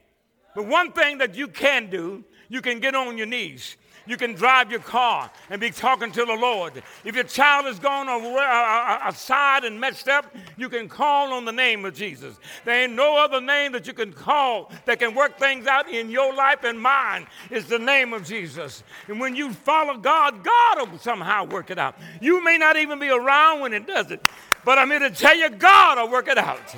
But 0.54 0.66
one 0.66 0.92
thing 0.92 1.18
that 1.18 1.34
you 1.34 1.48
can 1.48 1.90
do, 1.90 2.24
you 2.48 2.62
can 2.62 2.80
get 2.80 2.94
on 2.94 3.18
your 3.18 3.26
knees 3.26 3.76
you 4.08 4.16
can 4.16 4.34
drive 4.34 4.70
your 4.70 4.80
car 4.80 5.30
and 5.50 5.60
be 5.60 5.70
talking 5.70 6.10
to 6.12 6.24
the 6.24 6.34
Lord. 6.34 6.82
If 7.04 7.14
your 7.14 7.24
child 7.24 7.66
has 7.66 7.78
gone 7.78 8.08
aside 8.08 9.62
uh, 9.62 9.66
uh, 9.66 9.66
uh, 9.66 9.66
and 9.66 9.78
messed 9.78 10.08
up, 10.08 10.34
you 10.56 10.68
can 10.68 10.88
call 10.88 11.34
on 11.34 11.44
the 11.44 11.52
name 11.52 11.84
of 11.84 11.94
Jesus. 11.94 12.38
There 12.64 12.84
ain't 12.84 12.94
no 12.94 13.16
other 13.16 13.40
name 13.40 13.72
that 13.72 13.86
you 13.86 13.92
can 13.92 14.12
call 14.12 14.72
that 14.86 14.98
can 14.98 15.14
work 15.14 15.38
things 15.38 15.66
out 15.66 15.88
in 15.90 16.10
your 16.10 16.34
life 16.34 16.64
and 16.64 16.80
mine. 16.80 17.26
Is 17.50 17.66
the 17.66 17.78
name 17.78 18.14
of 18.14 18.24
Jesus. 18.24 18.82
And 19.08 19.20
when 19.20 19.36
you 19.36 19.52
follow 19.52 19.98
God, 19.98 20.42
God 20.42 20.90
will 20.90 20.98
somehow 20.98 21.44
work 21.44 21.70
it 21.70 21.78
out. 21.78 21.96
You 22.20 22.42
may 22.42 22.56
not 22.56 22.76
even 22.76 22.98
be 22.98 23.10
around 23.10 23.60
when 23.60 23.74
it 23.74 23.86
does 23.86 24.10
it, 24.10 24.22
but 24.64 24.78
I'm 24.78 24.90
here 24.90 25.00
to 25.00 25.10
tell 25.10 25.36
you, 25.36 25.50
God 25.50 25.98
will 25.98 26.10
work 26.10 26.28
it 26.28 26.38
out. 26.38 26.74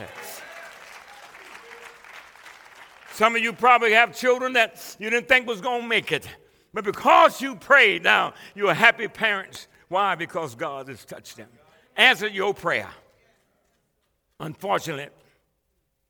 Some 3.13 3.37
of 3.37 3.43
you 3.43 3.53
probably 3.53 3.93
have 3.93 4.17
children 4.17 4.55
that 4.55 4.97
you 4.99 5.11
didn't 5.11 5.29
think 5.29 5.47
was 5.47 5.61
going 5.61 5.83
to 5.83 5.87
make 5.87 6.11
it. 6.11 6.27
But 6.73 6.85
because 6.85 7.41
you 7.41 7.57
prayed, 7.57 8.03
now 8.03 8.35
you're 8.55 8.75
happy 8.75 9.09
parents. 9.09 9.67
Why? 9.89 10.15
Because 10.15 10.55
God 10.55 10.89
has 10.89 11.05
touched 11.05 11.37
them. 11.37 11.49
Answer 11.97 12.29
your 12.29 12.55
prayer. 12.55 12.89
Unfortunately, 14.39 15.09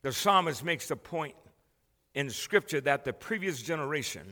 the 0.03 0.11
psalmist 0.11 0.63
makes 0.63 0.87
the 0.87 0.95
point 0.95 1.35
in 2.13 2.29
Scripture 2.29 2.81
that 2.81 3.03
the 3.03 3.13
previous 3.13 3.61
generation 3.61 4.25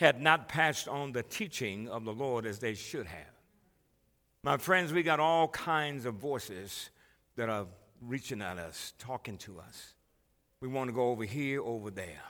had 0.00 0.20
not 0.20 0.48
passed 0.48 0.88
on 0.88 1.12
the 1.12 1.22
teaching 1.22 1.88
of 1.88 2.04
the 2.04 2.12
Lord 2.12 2.46
as 2.46 2.58
they 2.58 2.74
should 2.74 3.06
have. 3.06 3.26
My 4.42 4.56
friends, 4.56 4.92
we 4.92 5.02
got 5.02 5.20
all 5.20 5.48
kinds 5.48 6.06
of 6.06 6.14
voices 6.14 6.90
that 7.36 7.48
are 7.48 7.66
reaching 8.00 8.42
at 8.42 8.58
us, 8.58 8.94
talking 8.98 9.36
to 9.38 9.60
us. 9.60 9.94
We 10.60 10.68
want 10.68 10.88
to 10.88 10.92
go 10.92 11.10
over 11.10 11.24
here, 11.24 11.62
over 11.62 11.90
there. 11.90 12.22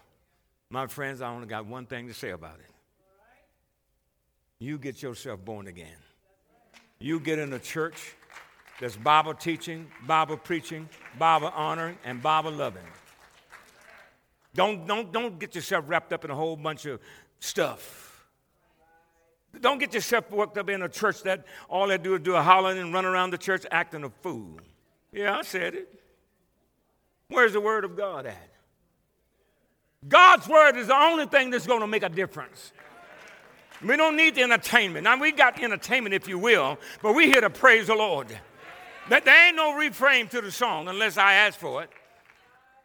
My 0.69 0.87
friends, 0.87 1.21
I 1.21 1.29
only 1.29 1.47
got 1.47 1.67
one 1.67 1.87
thing 1.87 2.09
to 2.09 2.15
say 2.15 2.31
about 2.31 2.59
it 2.59 2.72
you 4.63 4.79
get 4.79 5.03
yourself 5.03 5.45
born 5.45 5.67
again. 5.67 5.89
You 7.01 7.19
get 7.19 7.39
in 7.39 7.53
a 7.53 7.59
church 7.59 8.15
that's 8.81 8.97
Bible 8.97 9.35
teaching, 9.35 9.91
Bible 10.07 10.37
preaching, 10.37 10.89
Bible 11.19 11.53
honoring, 11.55 11.99
and 12.05 12.23
Bible 12.23 12.53
loving. 12.53 12.83
Don't, 14.55 14.87
don't, 14.87 15.13
don't 15.13 15.39
get 15.39 15.55
yourself 15.55 15.85
wrapped 15.89 16.13
up 16.13 16.25
in 16.25 16.31
a 16.31 16.35
whole 16.35 16.57
bunch 16.57 16.87
of 16.87 17.01
stuff. 17.41 18.25
Don't 19.61 19.79
get 19.79 19.93
yourself 19.95 20.31
worked 20.31 20.57
up 20.57 20.71
in 20.71 20.83
a 20.83 20.89
church 20.89 21.23
that 21.25 21.45
all 21.69 21.89
they 21.89 21.99
do 21.99 22.15
is 22.15 22.21
do 22.21 22.37
a 22.37 22.43
hollering 22.43 22.79
and 22.79 22.95
run 22.95 23.05
around 23.05 23.31
the 23.31 23.39
church 23.39 23.67
acting 23.71 24.05
a 24.05 24.11
fool. 24.11 24.61
Yeah, 25.13 25.39
I 25.39 25.43
said 25.43 25.75
it. 25.75 26.01
Where's 27.29 27.53
the 27.53 27.61
Word 27.61 27.85
of 27.85 27.97
God 27.97 28.27
at? 28.27 28.51
God's 30.07 30.49
Word 30.49 30.77
is 30.77 30.87
the 30.87 30.97
only 30.97 31.27
thing 31.27 31.51
that's 31.51 31.67
going 31.67 31.81
to 31.81 31.87
make 31.87 32.03
a 32.03 32.09
difference. 32.09 32.73
We 33.85 33.97
don't 33.97 34.17
need 34.17 34.37
the 34.37 34.43
entertainment. 34.43 35.05
Now, 35.05 35.19
we 35.19 35.33
got 35.33 35.61
entertainment, 35.61 36.15
if 36.15 36.29
you 36.29 36.39
will, 36.39 36.79
but 37.03 37.15
we're 37.15 37.27
here 37.27 37.41
to 37.41 37.51
praise 37.51 37.89
the 37.89 37.95
Lord. 37.95 38.29
That 39.09 39.25
there 39.25 39.49
ain't 39.49 39.57
no 39.57 39.75
refrain 39.77 40.29
to 40.29 40.41
the 40.41 40.53
song 40.53 40.89
unless 40.89 41.19
I 41.19 41.35
ask 41.35 41.59
for 41.59 41.83
it. 41.83 41.91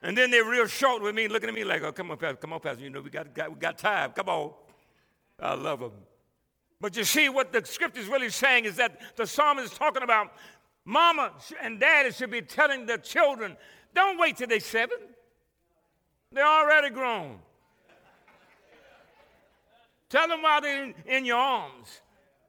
And 0.01 0.17
then 0.17 0.31
they're 0.31 0.49
real 0.49 0.67
short 0.67 1.01
with 1.01 1.13
me, 1.15 1.27
looking 1.27 1.49
at 1.49 1.55
me 1.55 1.63
like, 1.63 1.83
oh, 1.83 1.91
come 1.91 2.11
on, 2.11 2.17
Pastor, 2.17 2.37
come 2.37 2.53
on, 2.53 2.59
Pastor. 2.59 2.83
You 2.83 2.89
know, 2.89 3.01
we 3.01 3.09
got, 3.09 3.33
got, 3.33 3.49
we 3.51 3.59
got 3.59 3.77
time. 3.77 4.11
Come 4.11 4.29
on. 4.29 4.51
I 5.39 5.53
love 5.53 5.79
them. 5.79 5.91
But 6.79 6.95
you 6.95 7.03
see, 7.03 7.29
what 7.29 7.51
the 7.51 7.63
scripture 7.65 8.01
is 8.01 8.07
really 8.07 8.29
saying 8.29 8.65
is 8.65 8.75
that 8.75 8.99
the 9.15 9.25
psalmist 9.25 9.71
is 9.71 9.77
talking 9.77 10.03
about 10.03 10.31
mama 10.85 11.33
and 11.61 11.79
daddy 11.79 12.11
should 12.11 12.31
be 12.31 12.41
telling 12.41 12.85
their 12.85 12.99
children, 12.99 13.57
don't 13.93 14.19
wait 14.19 14.37
till 14.37 14.47
they're 14.47 14.59
seven. 14.59 14.97
They're 16.31 16.45
already 16.45 16.89
grown. 16.89 17.39
Tell 20.09 20.27
them 20.27 20.41
while 20.41 20.61
they're 20.61 20.93
in 21.05 21.25
your 21.25 21.37
arms. 21.37 22.01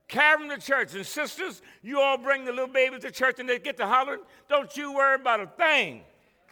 Carry 0.06 0.38
them 0.38 0.58
to 0.58 0.64
church. 0.64 0.94
And 0.94 1.04
sisters, 1.04 1.60
you 1.82 2.00
all 2.00 2.16
bring 2.16 2.44
the 2.44 2.52
little 2.52 2.68
babies 2.68 3.00
to 3.00 3.10
church 3.10 3.38
and 3.38 3.48
they 3.48 3.58
get 3.58 3.76
to 3.78 3.86
hollering. 3.86 4.20
Don't 4.48 4.74
you 4.76 4.94
worry 4.94 5.16
about 5.16 5.40
a 5.40 5.46
thing. 5.46 6.02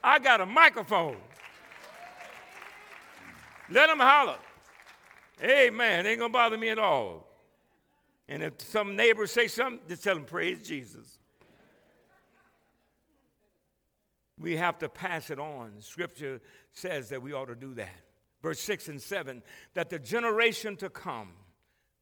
I 0.02 0.18
got 0.18 0.40
a 0.40 0.46
microphone. 0.46 1.16
Let 3.70 3.88
them 3.88 3.98
holler. 3.98 4.36
Amen. 5.42 6.04
They 6.04 6.12
ain't 6.12 6.20
to 6.20 6.28
bother 6.28 6.56
me 6.56 6.68
at 6.68 6.78
all. 6.78 7.26
And 8.28 8.42
if 8.42 8.60
some 8.60 8.96
neighbors 8.96 9.30
say 9.30 9.48
something, 9.48 9.80
just 9.88 10.02
tell 10.02 10.16
them, 10.16 10.24
praise 10.24 10.66
Jesus. 10.66 11.18
We 14.38 14.56
have 14.56 14.78
to 14.80 14.88
pass 14.88 15.30
it 15.30 15.38
on. 15.38 15.72
Scripture 15.80 16.40
says 16.72 17.08
that 17.08 17.22
we 17.22 17.32
ought 17.32 17.46
to 17.46 17.54
do 17.54 17.74
that 17.74 18.05
verse 18.46 18.60
6 18.60 18.86
and 18.86 19.02
7, 19.02 19.42
that 19.74 19.90
the 19.90 19.98
generation 19.98 20.76
to 20.76 20.88
come, 20.88 21.32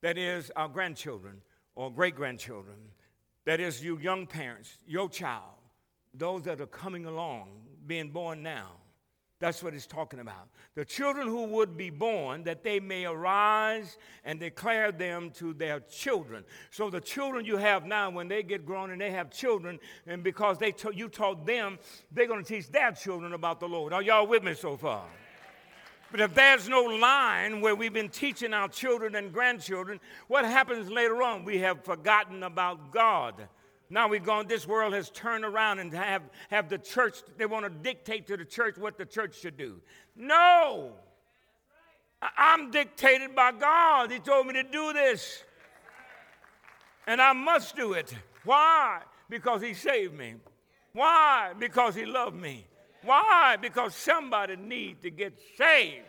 that 0.03 0.19
is 0.19 0.53
our 0.55 0.69
grandchildren 0.69 1.41
or 1.75 1.91
great 1.91 2.15
grandchildren, 2.15 2.77
that 3.47 3.61
is 3.61 3.83
you 3.83 3.99
young 3.99 4.27
parents, 4.27 4.77
your 4.87 5.09
child, 5.09 5.57
those 6.13 6.43
that 6.43 6.61
are 6.61 6.67
coming 6.67 7.07
along, 7.07 7.49
being 7.87 8.11
born 8.11 8.43
now. 8.43 8.73
That's 9.41 9.63
what 9.63 9.73
he's 9.73 9.87
talking 9.87 10.21
about. 10.21 10.49
The 10.75 10.85
children 10.85 11.29
who 11.29 11.45
would 11.45 11.79
be 11.79 11.89
born, 11.89 12.45
that 12.45 12.63
they 12.63 12.79
may 12.79 13.07
arise 13.07 13.97
and 14.23 14.39
declare 14.39 14.93
them 14.93 15.31
to 15.37 15.55
their 15.55 15.81
children. 15.81 16.45
So 16.71 16.91
the 16.91 17.01
children 17.01 17.47
you 17.47 17.57
have 17.57 17.87
now, 17.87 18.11
when 18.11 18.29
they 18.29 18.43
get 18.43 18.67
grown 18.67 18.91
and 18.91 19.01
they 19.01 19.13
have 19.13 19.31
children, 19.31 19.81
and 20.07 20.23
because 20.23 20.59
they 20.59 20.73
t- 20.73 20.91
you 20.95 21.09
taught 21.09 21.47
them, 21.47 21.79
they're 22.13 22.27
going 22.27 22.45
to 22.45 22.55
teach 22.55 22.71
their 22.71 22.93
children 22.93 23.33
about 23.33 23.61
the 23.61 23.69
Lord. 23.69 23.95
Are 23.95 24.03
y'all 24.03 24.27
with 24.27 24.43
me 24.43 24.53
so 24.53 24.77
far? 24.77 25.07
But 26.15 26.21
if 26.21 26.35
there's 26.35 26.69
no 26.69 26.83
line 26.85 27.61
where 27.61 27.75
we've 27.75 27.93
been 27.93 28.09
teaching 28.09 28.55
our 28.55 28.69
children 28.69 29.17
and 29.17 29.33
grandchildren, 29.33 29.99
what 30.29 30.45
happens 30.45 30.89
later 30.89 31.21
on? 31.25 31.45
We 31.45 31.59
have 31.59 31.83
forgotten 31.83 32.45
about 32.45 32.93
God. 32.93 33.49
Now 33.91 34.07
we've 34.07 34.23
gone, 34.23 34.47
this 34.47 34.65
world 34.65 34.93
has 34.95 35.11
turned 35.11 35.45
around 35.45 35.81
and 35.81 35.93
have, 35.93 36.23
have 36.51 36.69
the 36.69 36.79
church, 36.79 37.17
they 37.37 37.47
want 37.47 37.65
to 37.65 37.69
dictate 37.69 38.29
to 38.29 38.37
the 38.37 38.45
church 38.45 38.79
what 38.79 38.97
the 38.97 39.05
church 39.05 39.41
should 39.41 39.57
do. 39.57 39.81
No! 40.15 40.93
I'm 42.23 42.71
dictated 42.71 43.35
by 43.35 43.51
God. 43.51 44.13
He 44.13 44.21
told 44.21 44.47
me 44.47 44.53
to 44.53 44.63
do 44.63 44.93
this. 44.93 45.43
And 47.09 47.21
I 47.21 47.33
must 47.33 47.75
do 47.75 47.95
it. 47.95 48.15
Why? 48.45 49.01
Because 49.29 49.63
He 49.63 49.75
saved 49.75 50.15
me. 50.15 50.35
Why? 50.93 51.55
Because 51.59 51.97
He 51.97 52.05
loved 52.05 52.37
me. 52.37 52.69
Why? 53.05 53.57
Because 53.61 53.95
somebody 53.95 54.57
needs 54.57 55.03
to 55.03 55.11
get 55.11 55.39
saved. 55.57 56.05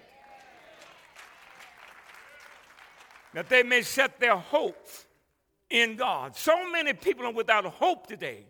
That 3.33 3.49
they 3.49 3.63
may 3.63 3.81
set 3.81 4.19
their 4.19 4.37
hope 4.37 4.87
in 5.69 5.97
God. 5.97 6.35
So 6.35 6.69
many 6.71 6.93
people 6.93 7.25
are 7.25 7.33
without 7.33 7.65
hope 7.65 8.07
today. 8.07 8.45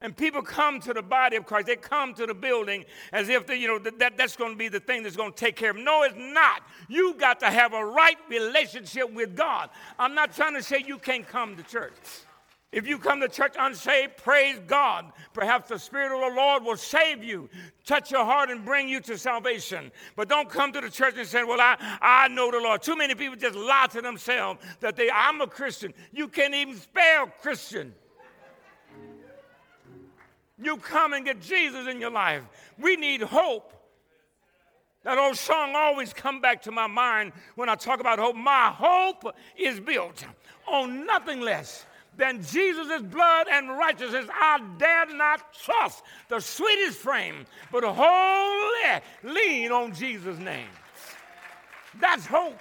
And 0.00 0.16
people 0.16 0.42
come 0.42 0.78
to 0.80 0.94
the 0.94 1.02
body 1.02 1.36
of 1.36 1.44
Christ. 1.44 1.66
They 1.66 1.74
come 1.76 2.14
to 2.14 2.24
the 2.24 2.34
building 2.34 2.84
as 3.12 3.28
if 3.28 3.46
they, 3.46 3.56
you 3.56 3.66
know 3.66 3.78
that, 3.80 4.16
that's 4.16 4.36
going 4.36 4.52
to 4.52 4.56
be 4.56 4.68
the 4.68 4.78
thing 4.78 5.02
that's 5.02 5.16
going 5.16 5.32
to 5.32 5.36
take 5.36 5.56
care 5.56 5.70
of 5.70 5.76
them. 5.76 5.84
No, 5.84 6.04
it's 6.04 6.14
not. 6.16 6.62
You 6.88 7.14
got 7.14 7.40
to 7.40 7.50
have 7.50 7.74
a 7.74 7.84
right 7.84 8.16
relationship 8.30 9.12
with 9.12 9.34
God. 9.34 9.70
I'm 9.98 10.14
not 10.14 10.34
trying 10.34 10.54
to 10.54 10.62
say 10.62 10.84
you 10.86 10.98
can't 10.98 11.26
come 11.26 11.56
to 11.56 11.64
church. 11.64 11.92
If 12.70 12.86
you 12.86 12.98
come 12.98 13.20
to 13.20 13.28
church 13.28 13.54
unsaved, 13.58 14.18
praise 14.18 14.60
God. 14.66 15.10
Perhaps 15.32 15.70
the 15.70 15.78
Spirit 15.78 16.12
of 16.12 16.20
the 16.20 16.36
Lord 16.38 16.64
will 16.64 16.76
save 16.76 17.24
you, 17.24 17.48
touch 17.86 18.10
your 18.10 18.26
heart, 18.26 18.50
and 18.50 18.62
bring 18.62 18.90
you 18.90 19.00
to 19.00 19.16
salvation. 19.16 19.90
But 20.16 20.28
don't 20.28 20.50
come 20.50 20.72
to 20.72 20.80
the 20.82 20.90
church 20.90 21.14
and 21.16 21.26
say, 21.26 21.44
Well, 21.44 21.60
I, 21.62 21.98
I 22.02 22.28
know 22.28 22.50
the 22.50 22.58
Lord. 22.58 22.82
Too 22.82 22.94
many 22.94 23.14
people 23.14 23.36
just 23.36 23.56
lie 23.56 23.86
to 23.92 24.02
themselves 24.02 24.60
that 24.80 24.96
they, 24.96 25.10
I'm 25.10 25.40
a 25.40 25.46
Christian. 25.46 25.94
You 26.12 26.28
can't 26.28 26.54
even 26.54 26.76
spell 26.76 27.28
Christian. 27.40 27.94
You 30.60 30.76
come 30.76 31.14
and 31.14 31.24
get 31.24 31.40
Jesus 31.40 31.86
in 31.86 32.00
your 32.00 32.10
life. 32.10 32.42
We 32.78 32.96
need 32.96 33.22
hope. 33.22 33.72
That 35.04 35.16
old 35.16 35.36
song 35.36 35.72
always 35.74 36.12
come 36.12 36.42
back 36.42 36.62
to 36.62 36.70
my 36.70 36.86
mind 36.86 37.32
when 37.54 37.70
I 37.70 37.76
talk 37.76 38.00
about 38.00 38.18
hope. 38.18 38.36
My 38.36 38.70
hope 38.74 39.34
is 39.56 39.80
built 39.80 40.24
on 40.66 41.06
nothing 41.06 41.40
less 41.40 41.86
than 42.18 42.42
Jesus' 42.42 43.02
blood 43.02 43.46
and 43.50 43.70
righteousness, 43.78 44.26
I 44.30 44.60
dare 44.76 45.06
not 45.14 45.54
trust 45.54 46.02
the 46.28 46.40
sweetest 46.40 46.98
frame, 46.98 47.46
but 47.72 47.84
wholly 47.84 49.00
lean 49.22 49.72
on 49.72 49.94
Jesus' 49.94 50.38
name. 50.38 50.68
That's 52.00 52.26
hope. 52.26 52.58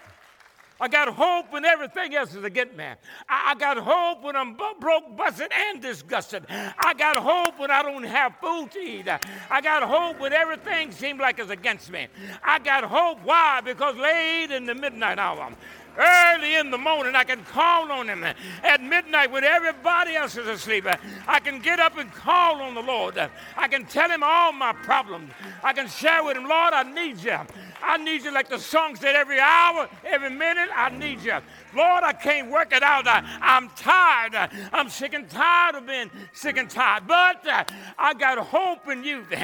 I 0.79 0.87
got 0.87 1.07
hope 1.07 1.51
when 1.51 1.65
everything 1.65 2.13
else 2.13 2.35
is 2.35 2.43
against 2.43 2.75
me. 2.75 2.83
I, 2.83 2.95
I 3.27 3.55
got 3.55 3.77
hope 3.77 4.23
when 4.23 4.35
I'm 4.35 4.55
broke, 4.79 5.17
busted, 5.17 5.51
and 5.51 5.81
disgusted. 5.81 6.45
I 6.49 6.93
got 6.95 7.17
hope 7.17 7.59
when 7.59 7.71
I 7.71 7.81
don't 7.81 8.03
have 8.03 8.35
food 8.39 8.71
to 8.71 8.79
eat. 8.79 9.07
I 9.49 9.61
got 9.61 9.81
hope 9.81 10.19
when 10.19 10.33
everything 10.33 10.91
seems 10.91 11.19
like 11.19 11.39
it's 11.39 11.49
against 11.49 11.91
me. 11.91 12.07
I 12.43 12.59
got 12.59 12.83
hope. 12.83 13.19
Why? 13.23 13.61
Because 13.61 13.95
late 13.95 14.51
in 14.51 14.67
the 14.67 14.75
midnight 14.75 15.17
hour, 15.17 15.51
early 15.97 16.55
in 16.55 16.71
the 16.71 16.77
morning. 16.77 17.15
I 17.15 17.23
can 17.23 17.43
call 17.43 17.91
on 17.91 18.07
Him 18.07 18.23
at 18.23 18.81
midnight 18.81 19.31
when 19.31 19.43
everybody 19.43 20.15
else 20.15 20.37
is 20.37 20.47
asleep. 20.47 20.85
I 21.27 21.39
can 21.39 21.59
get 21.59 21.79
up 21.79 21.97
and 21.97 22.11
call 22.11 22.61
on 22.61 22.73
the 22.73 22.81
Lord. 22.81 23.17
I 23.55 23.67
can 23.67 23.85
tell 23.85 24.09
Him 24.09 24.23
all 24.23 24.51
my 24.51 24.73
problems. 24.73 25.31
I 25.63 25.73
can 25.73 25.87
share 25.87 26.23
with 26.23 26.37
Him, 26.37 26.47
Lord, 26.47 26.73
I 26.73 26.83
need 26.83 27.17
you. 27.17 27.37
I 27.81 27.97
need 27.97 28.23
you 28.23 28.31
like 28.31 28.49
the 28.49 28.59
song 28.59 28.95
said 28.95 29.15
every 29.15 29.39
hour, 29.39 29.89
every 30.05 30.29
minute, 30.29 30.69
I 30.75 30.89
need 30.89 31.21
you. 31.21 31.37
Lord, 31.75 32.03
I 32.03 32.13
can't 32.13 32.49
work 32.49 32.73
it 32.73 32.83
out. 32.83 33.07
I, 33.07 33.23
am 33.41 33.69
tired. 33.75 34.35
I'm 34.73 34.89
sick 34.89 35.13
and 35.13 35.29
tired 35.29 35.75
of 35.75 35.87
being 35.87 36.09
sick 36.33 36.57
and 36.57 36.69
tired. 36.69 37.07
But 37.07 37.47
uh, 37.47 37.63
I 37.97 38.13
got 38.13 38.37
hope 38.39 38.87
in 38.89 39.03
you. 39.03 39.25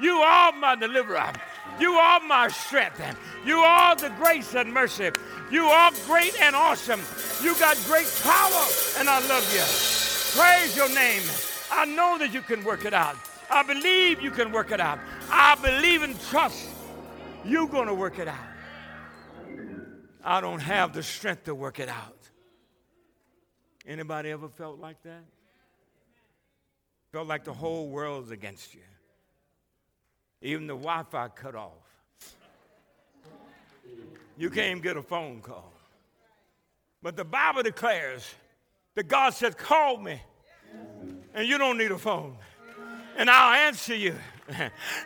You 0.00 0.16
are 0.16 0.52
my 0.52 0.74
deliverer. 0.74 1.32
You 1.78 1.92
are 1.92 2.20
my 2.20 2.48
strength. 2.48 3.00
You 3.44 3.58
are 3.58 3.94
the 3.94 4.10
grace 4.18 4.54
and 4.54 4.72
mercy. 4.72 5.10
You 5.50 5.64
are 5.66 5.92
great 6.06 6.40
and 6.40 6.56
awesome. 6.56 7.00
You 7.42 7.54
got 7.58 7.76
great 7.86 8.10
power, 8.22 8.66
and 8.98 9.08
I 9.08 9.18
love 9.28 9.46
you. 9.52 9.62
Praise 10.40 10.76
your 10.76 10.88
name. 10.88 11.22
I 11.70 11.84
know 11.84 12.18
that 12.18 12.32
you 12.32 12.42
can 12.42 12.64
work 12.64 12.84
it 12.84 12.94
out. 12.94 13.16
I 13.50 13.62
believe 13.62 14.20
you 14.20 14.30
can 14.30 14.50
work 14.50 14.72
it 14.72 14.80
out. 14.80 14.98
I 15.30 15.54
believe 15.56 16.02
and 16.02 16.20
trust 16.22 16.68
you're 17.44 17.68
going 17.68 17.86
to 17.86 17.94
work 17.94 18.18
it 18.18 18.28
out. 18.28 18.36
I 20.24 20.40
don't 20.40 20.60
have 20.60 20.92
the 20.92 21.02
strength 21.02 21.44
to 21.44 21.54
work 21.54 21.80
it 21.80 21.88
out. 21.88 22.16
Anybody 23.86 24.30
ever 24.30 24.48
felt 24.48 24.78
like 24.78 25.02
that? 25.02 25.24
Felt 27.10 27.26
like 27.26 27.44
the 27.44 27.52
whole 27.52 27.88
world's 27.88 28.30
against 28.30 28.74
you. 28.74 28.80
Even 30.40 30.66
the 30.66 30.74
Wi 30.74 31.02
Fi 31.10 31.28
cut 31.28 31.54
off. 31.54 31.72
You 34.38 34.50
can't 34.50 34.82
get 34.82 34.96
a 34.96 35.02
phone 35.02 35.40
call. 35.40 35.72
But 37.02 37.16
the 37.16 37.24
Bible 37.24 37.62
declares 37.62 38.34
that 38.94 39.08
God 39.08 39.34
said, 39.34 39.58
Call 39.58 39.98
me, 39.98 40.20
and 41.34 41.46
you 41.46 41.58
don't 41.58 41.76
need 41.76 41.90
a 41.90 41.98
phone, 41.98 42.36
and 43.16 43.28
I'll 43.28 43.66
answer 43.66 43.94
you. 43.94 44.14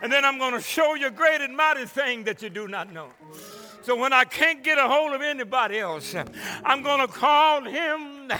and 0.03 0.13
then 0.13 0.25
I'm 0.25 0.39
going 0.39 0.55
to 0.55 0.61
show 0.61 0.95
you 0.95 1.09
a 1.09 1.11
great 1.11 1.41
and 1.41 1.57
mighty 1.57 1.85
thing 1.85 2.25
that 2.25 2.43
you 2.43 2.51
do 2.51 2.69
not 2.69 2.93
know. 2.93 3.09
So 3.83 3.95
when 3.95 4.13
I 4.13 4.25
can't 4.25 4.65
get 4.65 4.79
a 4.79 4.89
hold 4.89 5.13
of 5.13 5.23
anybody 5.23 5.79
else, 5.79 6.15
I'm 6.65 6.83
going 6.83 7.07
to 7.07 7.13
call 7.13 7.63
him 7.63 8.33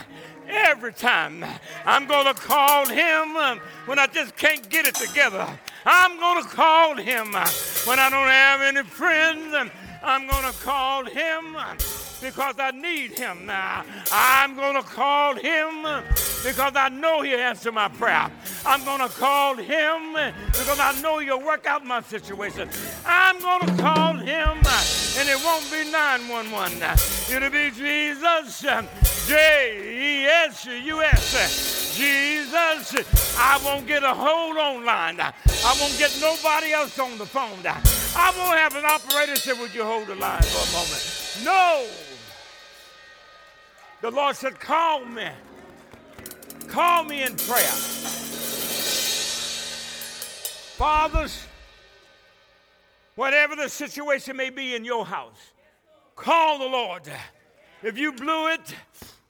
every 0.47 0.91
time. 0.91 1.45
I'm 1.85 2.05
going 2.05 2.25
to 2.25 2.33
call 2.33 2.85
him 2.85 3.59
when 3.85 3.97
I 3.97 4.07
just 4.07 4.35
can't 4.35 4.67
get 4.69 4.85
it 4.85 4.95
together. 4.95 5.47
I'm 5.85 6.19
going 6.19 6.43
to 6.43 6.49
call 6.49 6.97
him 6.97 7.31
when 7.31 7.99
I 7.99 8.09
don't 8.09 8.27
have 8.27 8.61
any 8.61 8.83
friends. 8.83 9.55
I'm 10.03 10.27
going 10.27 10.51
to 10.51 10.59
call 10.59 11.05
him 11.05 11.55
because 12.21 12.55
I 12.59 12.71
need 12.71 13.17
him 13.17 13.45
now. 13.45 13.83
I'm 14.11 14.55
going 14.55 14.75
to 14.75 14.81
call 14.81 15.35
him 15.35 15.83
because 16.43 16.73
I 16.75 16.89
know 16.89 17.21
he'll 17.21 17.39
answer 17.39 17.71
my 17.71 17.87
prayer. 17.87 18.29
I'm 18.65 18.83
going 18.83 18.99
to 18.99 19.09
call 19.09 19.55
him 19.55 20.13
because 20.47 20.79
I 20.79 20.99
know 21.01 21.19
he'll 21.19 21.43
work 21.43 21.65
out 21.65 21.85
my 21.85 22.01
situation. 22.01 22.69
I'm 23.05 23.39
going 23.39 23.67
to 23.67 23.81
call 23.81 24.13
him 24.13 24.57
and 25.17 25.29
it 25.29 25.43
won't 25.43 25.69
be 25.71 25.89
911. 25.91 27.35
It'll 27.35 27.49
be 27.49 27.71
Jesus, 27.71 28.61
J 29.27 30.23
E 30.23 30.25
S 30.25 30.65
U 30.65 31.01
S. 31.01 31.77
Jesus, 31.97 33.37
I 33.39 33.59
won't 33.65 33.87
get 33.87 34.03
a 34.03 34.13
hold 34.13 34.57
online. 34.57 35.19
I 35.19 35.77
won't 35.81 35.97
get 35.97 36.15
nobody 36.21 36.71
else 36.71 36.99
on 36.99 37.17
the 37.17 37.25
phone. 37.25 37.65
I 37.65 38.33
won't 38.37 38.57
have 38.57 38.75
an 38.75 38.85
operator 38.85 39.35
say, 39.35 39.53
Would 39.53 39.73
you 39.73 39.83
hold 39.83 40.07
the 40.07 40.15
line 40.15 40.43
for 40.43 40.69
a 40.69 40.71
moment? 40.73 41.17
No. 41.43 42.06
The 44.01 44.11
Lord 44.11 44.35
said, 44.35 44.59
Call 44.59 45.05
me. 45.05 45.27
Call 46.67 47.03
me 47.03 47.23
in 47.23 47.35
prayer. 47.35 47.71
Fathers, 50.77 51.45
whatever 53.15 53.55
the 53.55 53.67
situation 53.69 54.35
may 54.35 54.49
be 54.49 54.75
in 54.75 54.85
your 54.85 55.05
house, 55.05 55.51
call 56.15 56.59
the 56.59 56.65
Lord. 56.65 57.03
If 57.81 57.97
you 57.97 58.11
blew 58.11 58.49
it, 58.49 58.75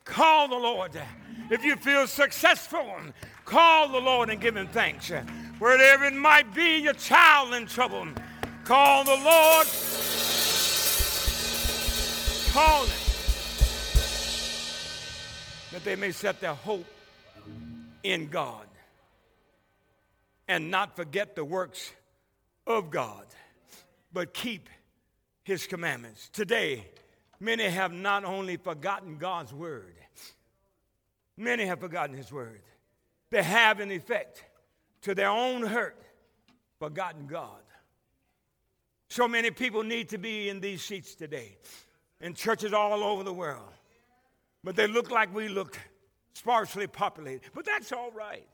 call 0.03 0.47
the 0.47 0.55
Lord. 0.55 0.91
If 1.49 1.63
you 1.63 1.75
feel 1.77 2.07
successful, 2.07 2.85
call 3.45 3.87
the 3.87 3.99
Lord 3.99 4.29
and 4.29 4.41
give 4.41 4.57
him 4.57 4.67
thanks. 4.67 5.11
Wherever 5.59 6.05
it 6.05 6.13
might 6.13 6.53
be, 6.53 6.79
your 6.79 6.93
child 6.93 7.53
in 7.53 7.65
trouble, 7.65 8.07
Call 8.67 9.05
the 9.05 9.15
Lord. 9.15 9.65
Call 12.51 12.83
him. 12.83 13.06
That 15.77 15.83
they 15.85 15.95
may 15.95 16.11
set 16.11 16.41
their 16.41 16.55
hope 16.55 16.87
in 18.01 18.29
God 18.29 18.65
and 20.47 20.71
not 20.71 20.95
forget 20.95 21.35
the 21.35 21.45
works 21.45 21.91
of 22.65 22.89
God, 22.89 23.27
but 24.11 24.33
keep 24.33 24.69
his 25.43 25.67
commandments. 25.67 26.29
Today, 26.33 26.83
many 27.39 27.65
have 27.65 27.93
not 27.93 28.25
only 28.25 28.57
forgotten 28.57 29.19
God's 29.19 29.53
word, 29.53 29.93
many 31.37 31.67
have 31.67 31.79
forgotten 31.79 32.17
his 32.17 32.31
word. 32.31 32.63
They 33.29 33.43
have, 33.43 33.79
in 33.79 33.91
effect, 33.91 34.43
to 35.03 35.13
their 35.13 35.29
own 35.29 35.61
hurt, 35.61 36.01
forgotten 36.79 37.27
God. 37.27 37.61
So 39.09 39.27
many 39.27 39.51
people 39.51 39.83
need 39.83 40.09
to 40.09 40.17
be 40.17 40.49
in 40.49 40.59
these 40.59 40.81
seats 40.81 41.13
today, 41.13 41.55
in 42.19 42.33
churches 42.33 42.73
all 42.73 43.03
over 43.03 43.23
the 43.23 43.31
world. 43.31 43.69
But 44.63 44.75
they 44.75 44.87
look 44.87 45.11
like 45.11 45.33
we 45.33 45.47
look 45.47 45.79
sparsely 46.33 46.87
populated. 46.87 47.51
But 47.53 47.65
that's 47.65 47.91
all 47.91 48.11
right. 48.11 48.47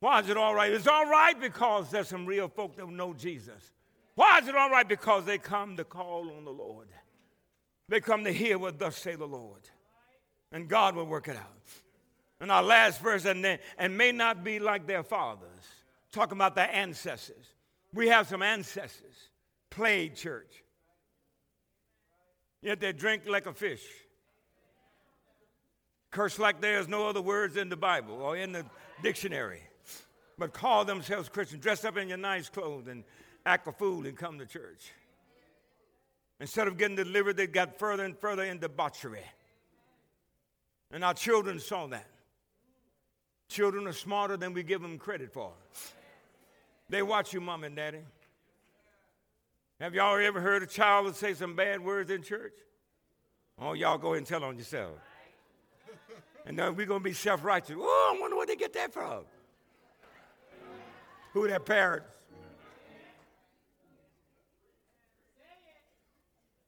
Why 0.00 0.20
is 0.20 0.28
it 0.28 0.36
all 0.36 0.54
right? 0.54 0.72
It's 0.72 0.88
all 0.88 1.06
right 1.06 1.38
because 1.40 1.90
there's 1.90 2.08
some 2.08 2.26
real 2.26 2.48
folk 2.48 2.76
that 2.76 2.88
know 2.88 3.14
Jesus. 3.14 3.70
Why 4.14 4.38
is 4.38 4.48
it 4.48 4.56
all 4.56 4.68
right? 4.68 4.88
Because 4.88 5.24
they 5.24 5.38
come 5.38 5.76
to 5.76 5.84
call 5.84 6.30
on 6.36 6.44
the 6.44 6.50
Lord. 6.50 6.88
They 7.88 8.00
come 8.00 8.24
to 8.24 8.32
hear 8.32 8.58
what 8.58 8.78
thus 8.78 8.96
say 8.96 9.14
the 9.14 9.26
Lord. 9.26 9.60
And 10.50 10.68
God 10.68 10.96
will 10.96 11.06
work 11.06 11.28
it 11.28 11.36
out. 11.36 11.68
And 12.40 12.50
our 12.50 12.62
last 12.62 13.00
verse, 13.00 13.24
and, 13.24 13.44
they, 13.44 13.60
and 13.78 13.96
may 13.96 14.10
not 14.10 14.42
be 14.42 14.58
like 14.58 14.86
their 14.86 15.04
fathers. 15.04 15.48
Talking 16.10 16.36
about 16.36 16.56
their 16.56 16.70
ancestors. 16.70 17.54
We 17.94 18.08
have 18.08 18.26
some 18.26 18.42
ancestors, 18.42 19.30
played 19.70 20.16
church. 20.16 20.64
Yet 22.60 22.80
they 22.80 22.92
drink 22.92 23.22
like 23.28 23.46
a 23.46 23.52
fish. 23.52 23.84
Curse 26.12 26.38
like 26.38 26.60
there's 26.60 26.88
no 26.88 27.08
other 27.08 27.22
words 27.22 27.56
in 27.56 27.70
the 27.70 27.76
Bible 27.76 28.20
or 28.22 28.36
in 28.36 28.52
the 28.52 28.64
dictionary. 29.02 29.62
But 30.38 30.52
call 30.52 30.84
themselves 30.84 31.28
Christians, 31.28 31.62
dress 31.62 31.84
up 31.84 31.96
in 31.96 32.08
your 32.08 32.18
nice 32.18 32.48
clothes 32.48 32.86
and 32.86 33.02
act 33.44 33.66
a 33.66 33.72
fool 33.72 34.06
and 34.06 34.16
come 34.16 34.38
to 34.38 34.46
church. 34.46 34.92
Instead 36.38 36.68
of 36.68 36.76
getting 36.76 36.96
delivered, 36.96 37.36
they 37.36 37.46
got 37.46 37.78
further 37.78 38.04
and 38.04 38.18
further 38.18 38.44
in 38.44 38.58
debauchery. 38.58 39.24
And 40.90 41.02
our 41.02 41.14
children 41.14 41.58
saw 41.58 41.86
that. 41.86 42.06
Children 43.48 43.86
are 43.86 43.92
smarter 43.92 44.36
than 44.36 44.52
we 44.52 44.62
give 44.62 44.82
them 44.82 44.98
credit 44.98 45.32
for. 45.32 45.52
They 46.90 47.02
watch 47.02 47.32
you, 47.32 47.40
mom 47.40 47.64
and 47.64 47.74
daddy. 47.74 48.00
Have 49.80 49.94
y'all 49.94 50.18
ever 50.18 50.40
heard 50.40 50.62
a 50.62 50.66
child 50.66 51.14
say 51.16 51.32
some 51.32 51.56
bad 51.56 51.80
words 51.80 52.10
in 52.10 52.22
church? 52.22 52.54
Oh, 53.58 53.72
y'all 53.72 53.98
go 53.98 54.08
ahead 54.08 54.18
and 54.18 54.26
tell 54.26 54.44
on 54.44 54.58
yourself. 54.58 54.92
And 56.44 56.58
then 56.58 56.74
we're 56.74 56.86
going 56.86 57.00
to 57.00 57.04
be 57.04 57.12
self 57.12 57.44
righteous. 57.44 57.76
Oh, 57.78 58.14
I 58.16 58.20
wonder 58.20 58.36
where 58.36 58.46
they 58.46 58.56
get 58.56 58.72
that 58.74 58.92
from. 58.92 59.24
Who 61.32 61.48
their 61.48 61.60
parents? 61.60 62.06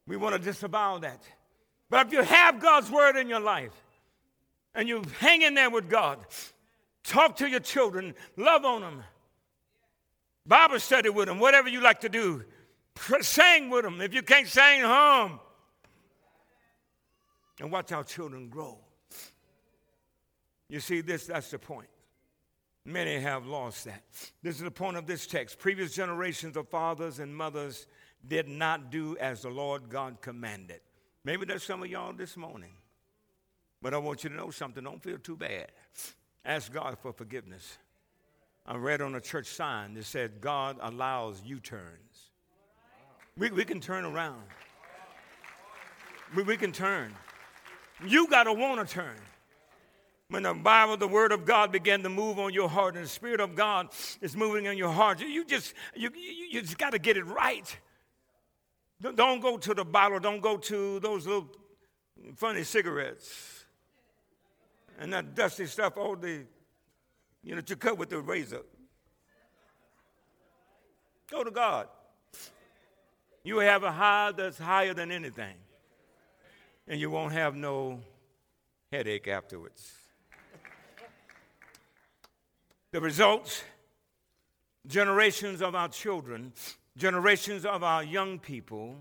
We 0.07 0.17
want 0.17 0.35
to 0.35 0.41
disavow 0.41 0.99
that. 0.99 1.23
But 1.89 2.07
if 2.07 2.13
you 2.13 2.23
have 2.23 2.61
God's 2.61 2.91
word 2.91 3.17
in 3.17 3.29
your 3.29 3.41
life 3.41 3.73
and 4.75 4.89
you 4.89 5.03
hang 5.19 5.43
in 5.43 5.55
there 5.55 5.71
with 5.71 5.89
God, 5.89 6.19
talk 7.05 7.37
to 7.37 7.49
your 7.49 7.61
children, 7.61 8.15
love 8.37 8.65
on 8.65 8.83
them, 8.83 9.03
Bible 10.47 10.79
study 10.79 11.09
with 11.09 11.27
them, 11.27 11.39
whatever 11.39 11.69
you 11.69 11.81
like 11.81 12.01
to 12.01 12.09
do. 12.09 12.45
Sing 13.21 13.71
with 13.71 13.85
them. 13.85 14.01
If 14.01 14.15
you 14.15 14.23
can't 14.23 14.47
sing, 14.47 14.83
hum. 14.83 15.41
And 17.61 17.71
watch 17.73 17.93
our 17.93 18.05
children 18.05 18.49
grow. 18.49 18.79
You 20.75 20.81
see, 20.81 21.03
this 21.03 21.27
that's 21.27 21.53
the 21.53 21.59
point. 21.61 21.87
Many 22.85 23.21
have 23.21 23.47
lost 23.47 23.85
that. 23.85 24.03
This 24.43 24.57
is 24.57 24.63
the 24.63 24.73
point 24.73 24.97
of 24.97 25.07
this 25.07 25.25
text. 25.25 25.61
Previous 25.61 25.95
generations 25.95 26.57
of 26.57 26.69
fathers 26.69 27.21
and 27.21 27.33
mothers 27.33 27.87
did 28.27 28.49
not 28.49 28.91
do 28.91 29.17
as 29.19 29.43
the 29.43 29.51
Lord 29.51 29.89
God 29.89 30.21
commanded. 30.21 30.81
Maybe 31.23 31.47
there's 31.47 31.63
some 31.63 31.85
of 31.85 31.89
y'all 31.89 32.13
this 32.13 32.37
morning. 32.37 32.73
But 33.83 33.95
I 33.95 33.99
want 33.99 34.25
you 34.25 34.31
to 34.31 34.35
know 34.35 34.51
something. 34.51 34.83
Don't 34.83 35.01
feel 35.01 35.17
too 35.17 35.37
bad. 35.37 35.71
Ask 36.45 36.73
God 36.73 36.99
for 37.01 37.13
forgiveness. 37.13 37.79
I 38.67 38.75
read 38.75 39.01
on 39.01 39.15
a 39.15 39.21
church 39.21 39.47
sign 39.47 39.95
that 39.95 40.07
said 40.07 40.41
God 40.41 40.79
allows 40.81 41.41
U 41.47 41.61
turns. 41.61 42.33
We, 43.39 43.49
we 43.53 43.65
can 43.65 43.79
turn 43.79 44.05
around. 44.05 44.43
We, 46.35 46.43
we 46.43 46.57
can 46.57 46.73
turn. 46.73 47.15
You 48.05 48.27
got 48.27 48.43
to 48.45 48.53
want 48.53 48.89
to 48.89 48.93
turn. 48.93 49.15
When 50.35 50.43
the 50.43 50.53
Bible, 50.53 50.97
the 50.97 51.07
Word 51.07 51.31
of 51.31 51.45
God 51.45 51.71
began 51.71 52.03
to 52.03 52.09
move 52.09 52.41
on 52.41 52.53
your 52.53 52.69
heart 52.69 52.97
and 52.97 53.05
the 53.05 53.09
Spirit 53.09 53.39
of 53.39 53.55
God 53.55 53.91
is 54.21 54.35
moving 54.35 54.67
on 54.67 54.77
your 54.77 54.91
heart, 54.91 55.21
you 55.21 55.45
just, 55.45 55.75
you, 55.95 56.11
you, 56.13 56.47
you 56.51 56.61
just 56.61 56.77
got 56.77 56.91
to 56.91 56.99
get 56.99 57.17
it 57.17 57.25
right. 57.25 57.79
Don't 59.01 59.41
go 59.41 59.57
to 59.57 59.75
the 59.75 59.85
bottle, 59.85 60.19
don't 60.19 60.41
go 60.41 60.57
to 60.57 60.99
those 60.99 61.25
little 61.25 61.47
funny 62.35 62.65
cigarettes 62.65 63.65
and 64.99 65.13
that 65.13 65.37
dusty 65.37 65.67
stuff, 65.67 65.97
all 65.97 66.17
the, 66.17 66.45
you 67.45 67.55
know, 67.55 67.61
to 67.61 67.77
cut 67.77 67.97
with 67.97 68.09
the 68.09 68.19
razor. 68.19 68.63
Go 71.31 71.45
to 71.45 71.53
God. 71.53 71.87
You 73.45 73.59
have 73.59 73.85
a 73.85 73.93
high 73.93 74.33
that's 74.37 74.59
higher 74.59 74.95
than 74.95 75.13
anything, 75.13 75.55
and 76.89 77.01
you 77.01 77.09
won't 77.09 77.35
have 77.35 77.55
no 77.55 78.01
headache 78.91 79.29
afterwards. 79.29 80.04
The 82.95 83.01
results 83.01 83.65
generations 84.87 85.63
of 85.63 85.75
our 85.75 85.89
children, 85.89 86.53
generations 86.97 87.67
of 87.67 87.83
our 87.83 88.05
young 88.05 88.39
people 88.39 88.95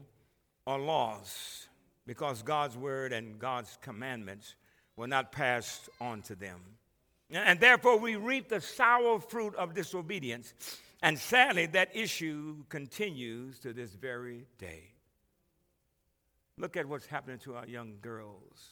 are 0.65 0.79
lost 0.79 1.67
because 2.07 2.41
God's 2.41 2.75
word 2.75 3.13
and 3.13 3.37
God's 3.37 3.77
commandments 3.83 4.55
were 4.97 5.05
not 5.05 5.31
passed 5.31 5.91
on 6.01 6.23
to 6.23 6.33
them. 6.33 6.59
And 7.29 7.59
therefore, 7.59 7.99
we 7.99 8.15
reap 8.15 8.49
the 8.49 8.61
sour 8.61 9.19
fruit 9.19 9.53
of 9.57 9.75
disobedience. 9.75 10.55
And 11.03 11.19
sadly, 11.19 11.67
that 11.67 11.95
issue 11.95 12.63
continues 12.69 13.59
to 13.59 13.73
this 13.73 13.93
very 13.93 14.47
day. 14.57 14.85
Look 16.57 16.77
at 16.77 16.87
what's 16.87 17.05
happening 17.05 17.37
to 17.41 17.57
our 17.57 17.67
young 17.67 17.97
girls, 18.01 18.69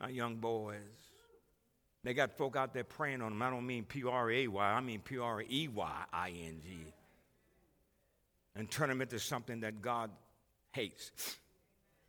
our 0.00 0.10
young 0.10 0.36
boys. 0.36 1.07
They 2.04 2.14
got 2.14 2.36
folk 2.36 2.56
out 2.56 2.72
there 2.72 2.84
preying 2.84 3.22
on 3.22 3.32
them. 3.32 3.42
I 3.42 3.50
don't 3.50 3.66
mean 3.66 3.84
P 3.84 4.04
R 4.04 4.30
A 4.30 4.46
Y, 4.46 4.64
I 4.64 4.80
mean 4.80 5.00
P 5.00 5.18
R 5.18 5.42
E 5.42 5.68
Y 5.68 6.04
I 6.12 6.28
N 6.30 6.60
G. 6.62 6.92
And 8.54 8.70
turn 8.70 8.88
them 8.88 9.02
into 9.02 9.18
something 9.18 9.60
that 9.60 9.82
God 9.82 10.10
hates. 10.72 11.10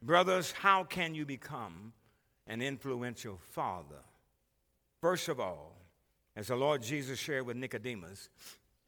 Brothers, 0.01 0.51
how 0.51 0.83
can 0.83 1.13
you 1.13 1.25
become 1.25 1.93
an 2.47 2.61
influential 2.61 3.37
father? 3.51 4.03
First 5.01 5.27
of 5.27 5.39
all, 5.39 5.75
as 6.35 6.47
the 6.47 6.55
Lord 6.55 6.81
Jesus 6.81 7.19
shared 7.19 7.45
with 7.45 7.57
Nicodemus 7.57 8.29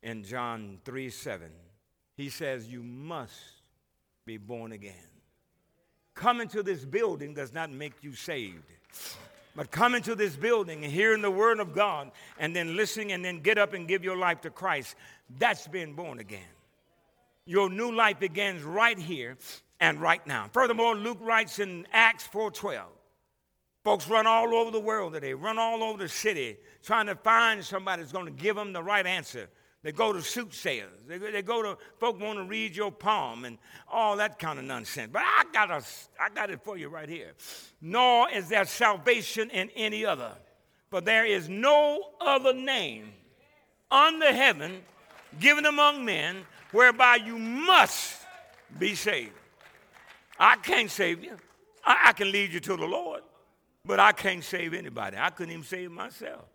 in 0.04 0.24
John 0.24 0.80
3 0.86 1.10
7, 1.10 1.50
he 2.16 2.30
says, 2.30 2.68
You 2.68 2.84
must 2.84 3.34
be 4.26 4.38
born 4.38 4.72
again. 4.72 4.94
Coming 6.14 6.48
to 6.50 6.64
this 6.64 6.86
building 6.86 7.34
does 7.34 7.54
not 7.54 7.72
make 7.72 7.94
you 8.02 8.14
saved. 8.14 8.64
But 9.56 9.72
coming 9.72 10.02
to 10.04 10.16
this 10.16 10.36
building 10.36 10.84
and 10.84 10.94
hearing 10.94 11.22
the 11.22 11.32
word 11.32 11.60
of 11.60 11.74
God 11.74 12.12
and 12.40 12.56
then 12.56 12.76
listening 12.76 13.12
and 13.12 13.24
then 13.24 13.42
get 13.42 13.58
up 13.58 13.74
and 13.74 13.88
give 13.88 14.04
your 14.04 14.16
life 14.16 14.42
to 14.42 14.50
Christ, 14.50 14.96
that's 15.38 15.68
being 15.68 15.94
born 15.94 16.20
again. 16.20 16.40
Your 17.46 17.70
new 17.70 17.92
life 17.92 18.20
begins 18.20 18.64
right 18.64 18.98
here 18.98 19.38
and 19.80 20.00
right 20.00 20.26
now. 20.26 20.48
Furthermore, 20.54 20.96
Luke 20.96 21.18
writes 21.22 21.60
in 21.60 21.86
Acts 21.92 22.28
4:12. 22.28 22.84
Folks 23.84 24.08
run 24.08 24.28
all 24.28 24.54
over 24.54 24.70
the 24.70 24.80
world 24.80 25.14
today, 25.14 25.34
run 25.34 25.58
all 25.58 25.84
over 25.84 25.98
the 25.98 26.08
city, 26.08 26.58
trying 26.84 27.08
to 27.08 27.16
find 27.16 27.66
somebody 27.66 28.04
that's 28.04 28.12
going 28.12 28.28
to 28.28 28.32
give 28.32 28.56
them 28.56 28.74
the 28.74 28.84
right 28.84 29.08
answer 29.08 29.50
they 29.84 29.91
go 29.91 30.13
to 30.13 30.22
soothsayers. 30.22 30.91
They, 31.08 31.17
they 31.17 31.41
go 31.41 31.63
to 31.63 31.78
folk 32.00 32.20
want 32.20 32.38
to 32.38 32.44
read 32.44 32.76
your 32.76 32.91
palm 32.91 33.46
and 33.46 33.58
all 33.91 34.17
that 34.17 34.38
kind 34.38 34.60
of 34.60 34.65
nonsense. 34.65 35.10
But 35.12 35.24
I 35.24 35.44
got, 35.52 35.72
a, 35.72 35.84
I 36.20 36.30
got 36.30 36.52
it 36.52 36.63
for 36.63 36.78
you 36.78 36.89
right 36.89 37.10
here. 37.10 37.34
Nor 37.82 38.30
is 38.30 38.50
there 38.50 38.65
salvation 38.65 39.50
in 39.50 39.70
any 39.76 40.06
other. 40.06 40.34
For 40.91 41.02
there 41.02 41.26
is 41.26 41.50
no 41.50 42.04
other 42.20 42.54
name 42.54 43.12
under 43.89 44.32
heaven 44.32 44.82
given 45.39 45.65
among 45.65 46.06
men 46.06 46.44
whereby 46.72 47.15
you 47.15 47.38
must 47.38 48.17
be 48.78 48.94
saved. 48.94 49.32
I 50.38 50.58
can't 50.58 50.91
save 50.91 51.24
you. 51.24 51.38
I, 51.84 52.10
I 52.10 52.13
can 52.13 52.32
lead 52.32 52.54
you 52.54 52.60
to 52.60 52.78
the 52.78 52.86
Lord, 52.86 53.22
but 53.86 54.00
I 54.00 54.12
can't 54.12 54.44
save 54.44 54.74
anybody. 54.74 55.17
I 55.17 55.30
couldn't 55.32 55.54
even 55.54 55.63
save 55.63 55.91
myself. 55.91 56.46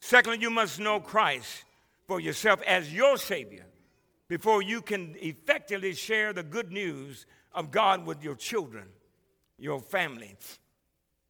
Secondly, 0.00 0.38
you 0.40 0.50
must 0.50 0.80
know 0.80 1.00
Christ 1.00 1.64
for 2.06 2.20
yourself 2.20 2.60
as 2.62 2.92
your 2.92 3.16
Savior 3.16 3.66
before 4.28 4.62
you 4.62 4.80
can 4.80 5.14
effectively 5.18 5.94
share 5.94 6.32
the 6.32 6.42
good 6.42 6.72
news 6.72 7.26
of 7.52 7.70
God 7.70 8.06
with 8.06 8.22
your 8.22 8.34
children, 8.34 8.88
your 9.58 9.80
family, 9.80 10.36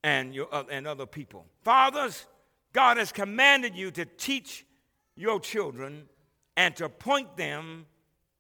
and, 0.03 0.35
your, 0.35 0.53
uh, 0.53 0.65
and 0.71 0.87
other 0.87 1.07
people. 1.07 1.47
Fathers, 1.63 2.27
God 2.73 2.97
has 2.97 3.13
commanded 3.13 3.75
you 3.75 3.91
to 3.93 4.05
teach 4.05 4.67
your 5.17 5.41
children 5.41 6.09
and 6.57 6.75
to 6.77 6.89
point 6.89 7.37
them 7.37 7.87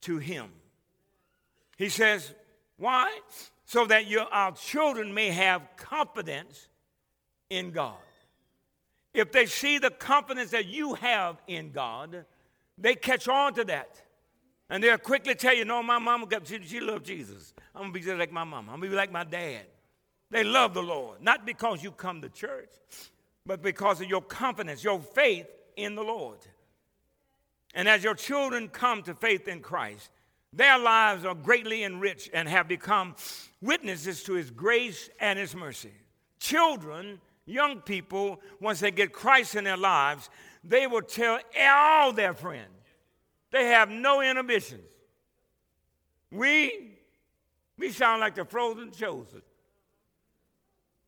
to 0.03 0.18
Him. 0.18 0.51
He 1.77 1.88
says, 1.88 2.35
Why? 2.77 3.18
So 3.64 3.87
that 3.87 4.07
your, 4.07 4.25
our 4.25 4.53
children 4.53 5.14
may 5.14 5.31
have 5.31 5.62
confidence 5.77 6.68
in 7.51 7.70
God. 7.70 7.97
If 9.14 9.31
they 9.31 9.46
see 9.46 9.79
the 9.79 9.90
confidence 9.90 10.50
that 10.50 10.66
you 10.66 10.94
have 10.94 11.40
in 11.46 11.70
God, 11.70 12.24
they 12.77 12.96
catch 12.96 13.29
on 13.29 13.55
to 13.55 13.64
that. 13.64 14.03
And 14.68 14.83
they'll 14.83 14.98
quickly 14.98 15.37
tell 15.37 15.55
you, 15.55 15.64
no, 15.64 15.83
my 15.83 15.98
mama, 15.98 16.27
she, 16.44 16.61
she 16.64 16.81
loved 16.81 17.07
Jesus. 17.07 17.55
I'm 17.74 17.83
going 17.83 17.92
to 17.92 17.98
be 18.00 18.05
just 18.05 18.18
like 18.18 18.33
my 18.33 18.44
mama. 18.44 18.72
I'm 18.72 18.81
going 18.81 18.90
to 18.90 18.94
be 18.94 18.96
like 18.96 19.12
my 19.12 19.24
dad. 19.24 19.66
They 20.31 20.42
love 20.42 20.74
the 20.74 20.83
Lord, 20.83 21.22
not 21.22 21.46
because 21.46 21.83
you 21.83 21.92
come 21.92 22.20
to 22.22 22.29
church, 22.29 22.70
but 23.46 23.62
because 23.62 24.00
of 24.00 24.09
your 24.09 24.22
confidence, 24.22 24.83
your 24.83 24.98
faith 24.98 25.46
in 25.77 25.94
the 25.94 26.03
Lord. 26.03 26.38
And 27.74 27.88
as 27.88 28.03
your 28.03 28.14
children 28.14 28.68
come 28.68 29.03
to 29.03 29.14
faith 29.14 29.46
in 29.46 29.61
Christ, 29.61 30.11
their 30.53 30.79
lives 30.79 31.24
are 31.24 31.35
greatly 31.35 31.85
enriched 31.85 32.31
and 32.33 32.48
have 32.48 32.66
become 32.66 33.14
witnesses 33.61 34.22
to 34.24 34.35
his 34.35 34.50
grace 34.50 35.11
and 35.20 35.38
his 35.38 35.55
mercy. 35.55 35.92
Children 36.38 37.20
young 37.46 37.80
people, 37.80 38.40
once 38.61 38.80
they 38.80 38.90
get 38.90 39.12
Christ 39.12 39.54
in 39.54 39.64
their 39.64 39.76
lives, 39.76 40.30
they 40.62 40.87
will 40.87 41.02
tell 41.02 41.38
all 41.61 42.12
their 42.12 42.35
friends. 42.35 42.68
They 43.50 43.66
have 43.66 43.90
no 43.90 44.20
inhibitions. 44.20 44.83
We, 46.30 46.96
we 47.78 47.90
sound 47.90 48.20
like 48.20 48.35
the 48.35 48.44
frozen 48.44 48.90
chosen. 48.90 49.42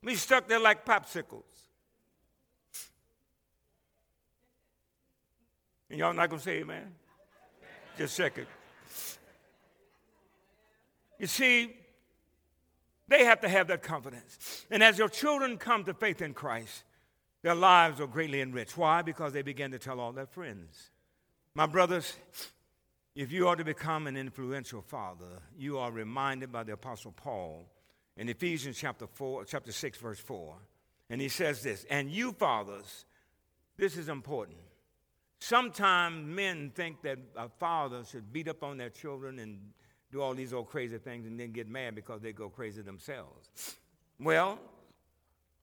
We 0.02 0.14
stuck 0.14 0.46
there 0.46 0.60
like 0.60 0.84
popsicles. 0.84 1.42
And 5.90 5.98
y'all 5.98 6.12
not 6.12 6.30
gonna 6.30 6.42
say 6.42 6.58
amen? 6.58 6.94
Just 7.98 8.18
a 8.18 8.22
second. 8.22 8.46
You 11.18 11.26
see, 11.26 11.74
they 13.08 13.24
have 13.24 13.40
to 13.40 13.48
have 13.48 13.68
that 13.68 13.82
confidence. 13.82 14.66
And 14.70 14.82
as 14.82 14.98
your 14.98 15.08
children 15.08 15.58
come 15.58 15.84
to 15.84 15.94
faith 15.94 16.22
in 16.22 16.34
Christ, 16.34 16.84
their 17.42 17.54
lives 17.54 18.00
are 18.00 18.06
greatly 18.06 18.40
enriched. 18.40 18.76
Why? 18.76 19.02
Because 19.02 19.32
they 19.32 19.42
begin 19.42 19.70
to 19.70 19.78
tell 19.78 20.00
all 20.00 20.12
their 20.12 20.26
friends. 20.26 20.90
My 21.54 21.66
brothers, 21.66 22.14
if 23.14 23.30
you 23.32 23.48
are 23.48 23.56
to 23.56 23.64
become 23.64 24.06
an 24.06 24.16
influential 24.16 24.82
father, 24.82 25.40
you 25.56 25.78
are 25.78 25.90
reminded 25.90 26.50
by 26.50 26.64
the 26.64 26.72
Apostle 26.72 27.12
Paul 27.12 27.70
in 28.16 28.28
Ephesians 28.28 28.76
chapter 28.76 29.06
4, 29.06 29.44
chapter 29.44 29.72
6, 29.72 29.98
verse 29.98 30.18
4. 30.18 30.56
And 31.08 31.20
he 31.20 31.28
says 31.28 31.62
this, 31.62 31.86
and 31.88 32.10
you 32.10 32.32
fathers, 32.32 33.04
this 33.76 33.96
is 33.96 34.08
important. 34.08 34.58
Sometimes 35.38 36.26
men 36.26 36.72
think 36.74 37.02
that 37.02 37.18
a 37.36 37.48
father 37.48 38.02
should 38.10 38.32
beat 38.32 38.48
up 38.48 38.64
on 38.64 38.76
their 38.78 38.90
children 38.90 39.38
and 39.38 39.60
do 40.12 40.22
all 40.22 40.34
these 40.34 40.52
old 40.52 40.68
crazy 40.68 40.98
things 40.98 41.26
and 41.26 41.38
then 41.38 41.52
get 41.52 41.68
mad 41.68 41.94
because 41.94 42.20
they 42.22 42.32
go 42.32 42.48
crazy 42.48 42.82
themselves. 42.82 43.76
Well, 44.20 44.58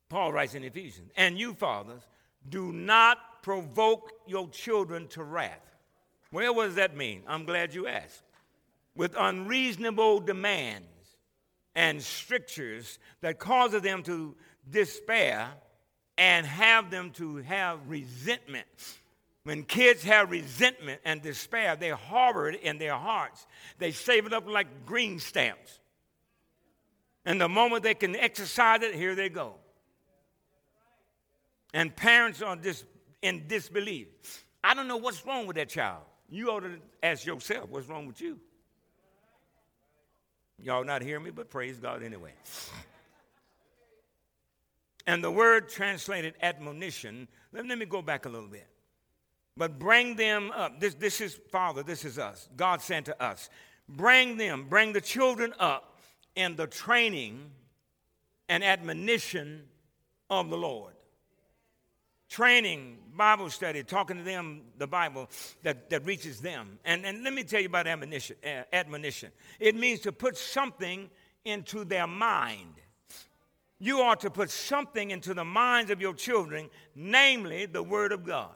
Paul 0.09 0.31
writes 0.31 0.53
in 0.53 0.63
Ephesians, 0.63 1.11
and 1.15 1.39
you 1.39 1.53
fathers, 1.53 2.01
do 2.49 2.71
not 2.71 3.41
provoke 3.41 4.11
your 4.27 4.49
children 4.49 5.07
to 5.09 5.23
wrath. 5.23 5.77
Well, 6.31 6.55
what 6.55 6.65
does 6.65 6.75
that 6.75 6.95
mean? 6.95 7.23
I'm 7.27 7.45
glad 7.45 7.73
you 7.73 7.87
asked. 7.87 8.23
With 8.95 9.15
unreasonable 9.17 10.19
demands 10.19 10.87
and 11.75 12.01
strictures 12.01 12.99
that 13.21 13.39
causes 13.39 13.81
them 13.81 14.03
to 14.03 14.35
despair 14.69 15.49
and 16.17 16.45
have 16.45 16.91
them 16.91 17.11
to 17.11 17.37
have 17.37 17.79
resentment 17.87 18.67
when 19.43 19.63
kids 19.63 20.03
have 20.03 20.31
resentment 20.31 21.01
and 21.03 21.21
despair, 21.21 21.75
they 21.75 21.89
harbor 21.89 22.49
it 22.49 22.61
in 22.61 22.77
their 22.77 22.95
hearts. 22.95 23.45
They 23.77 23.91
save 23.91 24.25
it 24.25 24.33
up 24.33 24.47
like 24.47 24.85
green 24.85 25.19
stamps. 25.19 25.79
And 27.25 27.39
the 27.39 27.49
moment 27.49 27.83
they 27.83 27.93
can 27.93 28.15
exercise 28.15 28.81
it, 28.81 28.95
here 28.95 29.15
they 29.15 29.29
go. 29.29 29.55
And 31.73 31.93
parents 31.93 32.41
are 32.41 32.55
dis- 32.55 32.85
in 33.21 33.47
disbelief. 33.47 34.07
I 34.63 34.73
don't 34.73 34.87
know 34.87 34.97
what's 34.97 35.25
wrong 35.25 35.45
with 35.45 35.57
that 35.57 35.69
child. 35.69 36.03
You 36.29 36.51
ought 36.51 36.61
to 36.61 36.79
ask 37.01 37.25
yourself, 37.25 37.69
what's 37.69 37.87
wrong 37.87 38.07
with 38.07 38.21
you? 38.21 38.39
Y'all 40.57 40.85
not 40.85 41.01
hear 41.01 41.19
me, 41.19 41.31
but 41.31 41.49
praise 41.49 41.77
God 41.77 42.03
anyway. 42.03 42.31
And 45.05 45.21
the 45.21 45.31
word 45.31 45.67
translated 45.67 46.35
admonition, 46.41 47.27
let, 47.51 47.67
let 47.67 47.77
me 47.77 47.85
go 47.85 48.01
back 48.01 48.25
a 48.25 48.29
little 48.29 48.47
bit. 48.47 48.67
But 49.55 49.77
bring 49.77 50.15
them 50.15 50.51
up. 50.51 50.79
This, 50.79 50.95
this 50.95 51.21
is 51.21 51.39
Father, 51.51 51.83
this 51.83 52.05
is 52.05 52.17
us. 52.17 52.49
God 52.57 52.81
sent 52.81 53.05
to 53.07 53.23
us. 53.23 53.49
Bring 53.87 54.37
them, 54.37 54.65
bring 54.69 54.93
the 54.93 55.01
children 55.01 55.53
up 55.59 55.99
in 56.35 56.55
the 56.55 56.67
training 56.67 57.51
and 58.49 58.63
admonition 58.63 59.63
of 60.29 60.49
the 60.49 60.57
Lord. 60.57 60.93
Training, 62.29 62.97
Bible 63.15 63.51
study, 63.51 63.83
talking 63.83 64.17
to 64.17 64.23
them, 64.23 64.61
the 64.79 64.87
Bible 64.87 65.29
that, 65.61 65.89
that 65.91 66.03
reaches 66.05 66.39
them. 66.39 66.79
And, 66.83 67.05
and 67.05 67.23
let 67.23 67.33
me 67.33 67.43
tell 67.43 67.59
you 67.59 67.67
about 67.67 67.85
admonition, 67.85 68.37
uh, 68.43 68.63
admonition. 68.73 69.31
It 69.59 69.75
means 69.75 69.99
to 70.01 70.11
put 70.11 70.35
something 70.35 71.11
into 71.45 71.83
their 71.83 72.07
mind. 72.07 72.73
You 73.77 73.99
are 73.99 74.15
to 74.15 74.31
put 74.31 74.49
something 74.49 75.11
into 75.11 75.35
the 75.35 75.45
minds 75.45 75.91
of 75.91 76.01
your 76.01 76.15
children, 76.15 76.69
namely 76.95 77.67
the 77.67 77.83
Word 77.83 78.11
of 78.11 78.25
God. 78.25 78.55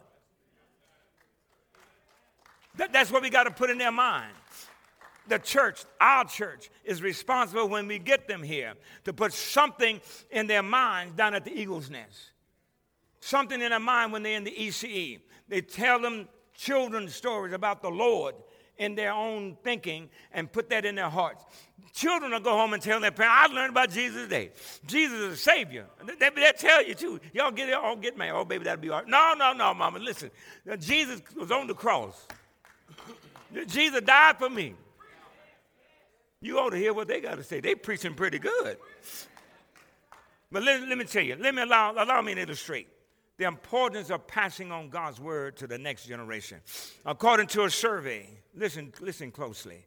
That, 2.78 2.94
that's 2.94 3.12
what 3.12 3.22
we 3.22 3.30
got 3.30 3.44
to 3.44 3.52
put 3.52 3.70
in 3.70 3.78
their 3.78 3.92
mind 3.92 4.34
the 5.28 5.40
church, 5.40 5.84
our 6.00 6.26
church, 6.26 6.70
is 6.84 7.02
responsible 7.02 7.68
when 7.68 7.88
we 7.88 8.00
get 8.00 8.28
them 8.28 8.44
here 8.44 8.74
to 9.06 9.14
put 9.14 9.34
something 9.34 10.02
in 10.32 10.48
their 10.48 10.64
minds 10.64 11.16
down 11.16 11.34
at 11.34 11.46
the 11.46 11.52
Eagle's 11.52 11.90
Nest. 11.90 12.32
Something 13.20 13.62
in 13.62 13.72
their 13.72 13.80
mind 13.80 14.14
when 14.14 14.24
they're 14.24 14.38
in 14.38 14.44
the 14.44 14.52
ECE. 14.52 15.20
They 15.48 15.62
tell 15.62 16.00
them 16.00 16.28
children's 16.54 17.16
stories 17.16 17.54
about 17.54 17.82
the 17.82 17.90
Lord 17.90 18.36
in 18.78 18.96
their 18.96 19.12
own 19.12 19.58
thinking 19.64 20.10
and 20.32 20.52
put 20.52 20.70
that 20.70 20.86
in 20.86 20.96
their 20.96 21.10
hearts. 21.10 21.44
Children 21.94 22.32
will 22.32 22.40
go 22.40 22.52
home 22.52 22.74
and 22.74 22.82
tell 22.82 23.00
their 23.00 23.12
parents, 23.12 23.38
I 23.40 23.54
learned 23.54 23.72
about 23.72 23.90
Jesus 23.90 24.24
today. 24.24 24.52
Jesus 24.86 25.18
is 25.18 25.34
a 25.34 25.38
Savior. 25.38 25.88
They, 26.06 26.30
they, 26.30 26.52
tell 26.56 26.86
you 26.86 26.94
too. 26.94 27.20
Y'all 27.34 27.52
get 27.52 27.70
it, 27.70 27.76
all 27.76 27.96
get 27.96 28.18
mad. 28.18 28.32
Oh, 28.36 28.46
baby, 28.46 28.66
that'll 28.66 28.82
be 28.82 28.90
all 28.90 29.00
right. 29.00 29.08
No, 29.08 29.34
no, 29.36 29.54
no, 29.54 29.74
mama. 29.74 29.98
Listen. 29.98 30.30
Jesus 30.80 31.22
was 31.36 31.52
on 31.52 31.66
the 31.66 31.74
cross. 31.74 32.28
Jesus 33.68 34.02
died 34.02 34.38
for 34.38 34.50
me. 34.50 34.76
You 36.42 36.60
ought 36.60 36.70
to 36.70 36.78
hear 36.78 36.94
what 36.94 37.08
they 37.08 37.20
got 37.20 37.36
to 37.36 37.44
say. 37.44 37.60
They 37.60 37.76
preaching 37.76 38.14
pretty 38.14 38.40
good. 38.40 38.78
But 40.52 40.64
let, 40.64 40.88
let 40.88 40.98
me 40.98 41.06
tell 41.06 41.24
you, 41.24 41.36
let 41.36 41.56
me 41.56 41.64
allow, 41.64 41.92
allow 41.92 42.22
me 42.22 42.36
to 42.36 42.42
illustrate 42.42 42.88
the 43.38 43.46
importance 43.46 44.10
of 44.10 44.28
passing 44.28 44.72
on 44.72 44.90
God's 44.90 45.20
word 45.20 45.58
to 45.58 45.68
the 45.68 45.78
next 45.78 46.08
generation. 46.08 46.60
According 47.06 47.48
to 47.48 47.66
a 47.66 47.70
survey, 47.70 48.28
listen, 48.56 48.94
listen 49.00 49.32
closely. 49.32 49.86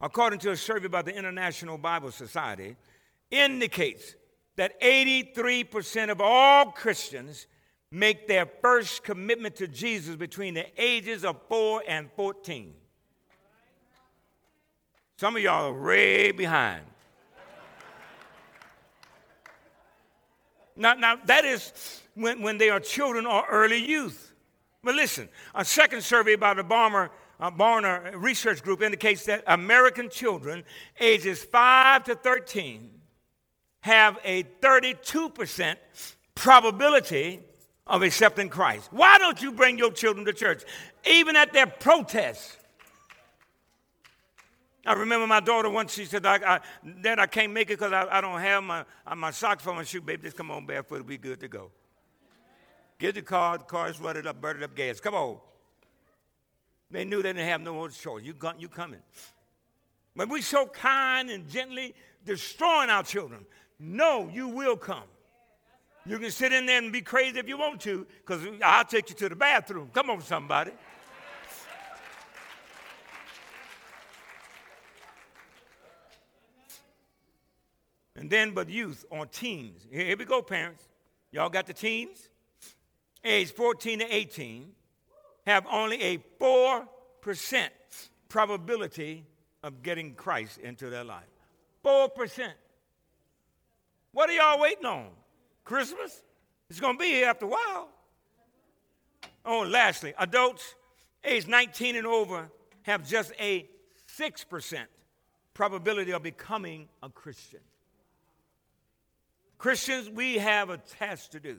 According 0.00 0.40
to 0.40 0.50
a 0.50 0.56
survey 0.56 0.88
by 0.88 1.02
the 1.02 1.16
International 1.16 1.78
Bible 1.78 2.10
Society, 2.10 2.76
indicates 3.30 4.14
that 4.56 4.80
83% 4.80 6.10
of 6.10 6.20
all 6.20 6.66
Christians 6.66 7.46
make 7.92 8.26
their 8.26 8.46
first 8.62 9.04
commitment 9.04 9.54
to 9.56 9.68
Jesus 9.68 10.16
between 10.16 10.54
the 10.54 10.66
ages 10.82 11.24
of 11.24 11.36
4 11.48 11.82
and 11.86 12.08
14. 12.16 12.72
Some 15.18 15.36
of 15.36 15.42
y'all 15.42 15.66
are 15.72 15.80
way 15.80 16.32
behind. 16.32 16.84
Now, 20.74 20.94
now 20.94 21.16
that 21.26 21.44
is 21.44 22.00
when, 22.14 22.40
when 22.40 22.56
they 22.56 22.70
are 22.70 22.80
children 22.80 23.26
or 23.26 23.44
early 23.48 23.76
youth. 23.76 24.32
But 24.82 24.94
listen, 24.94 25.28
a 25.54 25.64
second 25.64 26.02
survey 26.02 26.34
by 26.34 26.54
the 26.54 26.64
Barmer, 26.64 27.10
uh, 27.38 27.50
Barna 27.50 28.12
Research 28.16 28.62
Group 28.62 28.82
indicates 28.82 29.26
that 29.26 29.44
American 29.46 30.08
children 30.08 30.64
ages 30.98 31.44
5 31.44 32.04
to 32.04 32.14
13 32.14 32.90
have 33.80 34.18
a 34.24 34.44
32% 34.62 35.76
probability 36.34 37.40
of 37.92 38.02
accepting 38.02 38.48
Christ. 38.48 38.88
Why 38.90 39.18
don't 39.18 39.40
you 39.40 39.52
bring 39.52 39.76
your 39.76 39.92
children 39.92 40.24
to 40.24 40.32
church? 40.32 40.64
Even 41.08 41.36
at 41.36 41.52
their 41.52 41.66
protests, 41.66 42.56
I 44.86 44.94
remember 44.94 45.26
my 45.26 45.40
daughter 45.40 45.68
once, 45.68 45.92
she 45.92 46.06
said, 46.06 46.24
I, 46.24 46.36
I, 46.36 46.60
Dad, 47.02 47.20
I 47.20 47.26
can't 47.26 47.52
make 47.52 47.70
it 47.70 47.78
because 47.78 47.92
I, 47.92 48.08
I, 48.10 48.20
don't 48.22 48.40
have 48.40 48.64
my, 48.64 48.84
uh, 49.06 49.14
my 49.14 49.30
socks 49.30 49.62
for 49.62 49.74
my 49.74 49.84
shoe. 49.84 50.00
Baby, 50.00 50.22
just 50.22 50.36
come 50.38 50.50
on 50.50 50.66
barefoot, 50.66 50.96
it'll 50.96 51.06
be 51.06 51.18
good 51.18 51.38
to 51.40 51.48
go. 51.48 51.70
Get 52.98 53.14
the 53.14 53.22
car, 53.22 53.58
the 53.58 53.64
car's 53.64 53.96
flooded 53.96 54.26
up, 54.26 54.40
burned 54.40 54.64
up 54.64 54.74
gas. 54.74 54.98
Come 54.98 55.14
on. 55.14 55.38
They 56.90 57.04
knew 57.04 57.22
they 57.22 57.32
didn't 57.32 57.48
have 57.48 57.60
no 57.60 57.84
other 57.84 57.92
choice. 57.92 58.24
You, 58.24 58.34
you 58.58 58.68
coming. 58.68 59.00
But 60.16 60.28
we 60.30 60.40
so 60.40 60.66
kind 60.66 61.30
and 61.30 61.48
gently 61.48 61.94
destroying 62.24 62.90
our 62.90 63.02
children. 63.02 63.44
No, 63.78 64.28
you 64.32 64.48
will 64.48 64.76
come. 64.76 65.04
You 66.04 66.18
can 66.18 66.30
sit 66.30 66.52
in 66.52 66.66
there 66.66 66.78
and 66.78 66.92
be 66.92 67.00
crazy 67.00 67.38
if 67.38 67.48
you 67.48 67.56
want 67.56 67.80
to, 67.82 68.06
because 68.26 68.44
I'll 68.62 68.84
take 68.84 69.08
you 69.10 69.14
to 69.16 69.28
the 69.28 69.36
bathroom. 69.36 69.90
Come 69.92 70.10
on, 70.10 70.20
somebody. 70.20 70.72
And 78.16 78.28
then, 78.28 78.52
but 78.52 78.68
youth 78.68 79.04
on 79.10 79.28
teens. 79.28 79.86
Here 79.90 80.16
we 80.16 80.24
go, 80.24 80.42
parents. 80.42 80.88
Y'all 81.30 81.48
got 81.48 81.66
the 81.66 81.72
teens? 81.72 82.28
Age 83.24 83.52
14 83.52 84.00
to 84.00 84.14
18 84.14 84.72
have 85.46 85.64
only 85.70 86.02
a 86.02 86.18
4% 86.40 87.68
probability 88.28 89.24
of 89.62 89.82
getting 89.82 90.14
Christ 90.14 90.58
into 90.58 90.90
their 90.90 91.04
life. 91.04 91.24
4%. 91.84 92.52
What 94.12 94.30
are 94.30 94.32
y'all 94.32 94.60
waiting 94.60 94.86
on? 94.86 95.08
Christmas? 95.64 96.22
It's 96.68 96.80
going 96.80 96.96
to 96.96 96.98
be 96.98 97.10
here 97.10 97.28
after 97.28 97.46
a 97.46 97.48
while. 97.48 97.88
Oh, 99.44 99.62
and 99.62 99.72
lastly, 99.72 100.14
adults 100.18 100.74
age 101.24 101.46
19 101.46 101.96
and 101.96 102.06
over 102.06 102.50
have 102.82 103.06
just 103.06 103.32
a 103.40 103.68
6% 104.18 104.78
probability 105.54 106.12
of 106.12 106.22
becoming 106.22 106.88
a 107.02 107.08
Christian. 107.08 107.60
Christians, 109.58 110.10
we 110.10 110.38
have 110.38 110.70
a 110.70 110.78
task 110.78 111.30
to 111.32 111.40
do. 111.40 111.58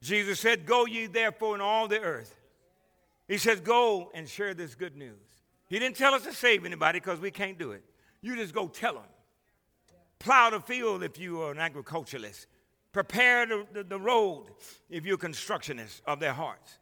Jesus 0.00 0.38
said, 0.38 0.66
Go 0.66 0.86
ye 0.86 1.06
therefore 1.06 1.54
in 1.54 1.60
all 1.60 1.88
the 1.88 2.00
earth. 2.00 2.40
He 3.26 3.38
says, 3.38 3.60
Go 3.60 4.10
and 4.14 4.28
share 4.28 4.54
this 4.54 4.74
good 4.74 4.96
news. 4.96 5.18
He 5.68 5.78
didn't 5.78 5.96
tell 5.96 6.14
us 6.14 6.22
to 6.22 6.32
save 6.32 6.64
anybody 6.64 7.00
because 7.00 7.18
we 7.18 7.30
can't 7.30 7.58
do 7.58 7.72
it. 7.72 7.82
You 8.20 8.36
just 8.36 8.54
go 8.54 8.68
tell 8.68 8.94
them. 8.94 9.02
Plow 10.18 10.50
the 10.50 10.60
field 10.60 11.02
if 11.02 11.18
you 11.18 11.42
are 11.42 11.50
an 11.50 11.58
agriculturalist. 11.58 12.46
Prepare 12.92 13.46
the, 13.46 13.66
the, 13.72 13.84
the 13.84 14.00
road 14.00 14.46
if 14.88 15.04
you're 15.04 15.16
a 15.16 15.18
constructionist 15.18 16.02
of 16.06 16.20
their 16.20 16.32
hearts. 16.32 16.78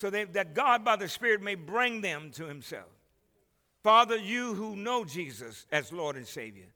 So 0.00 0.10
they, 0.10 0.24
that 0.24 0.54
God 0.54 0.84
by 0.84 0.96
the 0.96 1.08
Spirit 1.08 1.42
may 1.42 1.56
bring 1.56 2.00
them 2.00 2.30
to 2.32 2.46
Himself. 2.46 2.88
Father, 3.82 4.16
you 4.16 4.54
who 4.54 4.76
know 4.76 5.04
Jesus 5.04 5.66
as 5.72 5.92
Lord 5.92 6.16
and 6.16 6.26
Savior, 6.26 6.66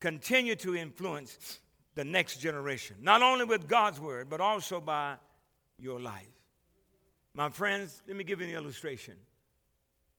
continue 0.00 0.56
to 0.56 0.74
influence 0.74 1.60
the 1.94 2.04
next 2.04 2.40
generation, 2.40 2.96
not 3.00 3.22
only 3.22 3.44
with 3.44 3.68
God's 3.68 4.00
word, 4.00 4.28
but 4.28 4.40
also 4.40 4.80
by 4.80 5.16
your 5.78 6.00
life. 6.00 6.26
My 7.34 7.50
friends, 7.50 8.02
let 8.06 8.16
me 8.16 8.24
give 8.24 8.40
you 8.40 8.46
an 8.46 8.54
illustration. 8.54 9.14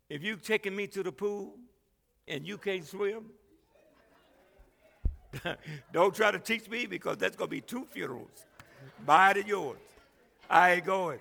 If 0.09 0.23
you've 0.23 0.43
taken 0.43 0.75
me 0.75 0.87
to 0.87 1.03
the 1.03 1.11
pool 1.11 1.55
and 2.27 2.47
you 2.47 2.57
can't 2.57 2.85
swim, 2.85 3.25
don't 5.93 6.15
try 6.15 6.31
to 6.31 6.39
teach 6.39 6.69
me 6.69 6.85
because 6.85 7.17
that's 7.17 7.35
going 7.35 7.49
to 7.49 7.55
be 7.55 7.61
two 7.61 7.85
funerals. 7.89 8.45
Mine 9.05 9.37
and 9.37 9.47
yours. 9.47 9.77
I 10.49 10.73
ain't 10.73 10.85
going. 10.85 11.19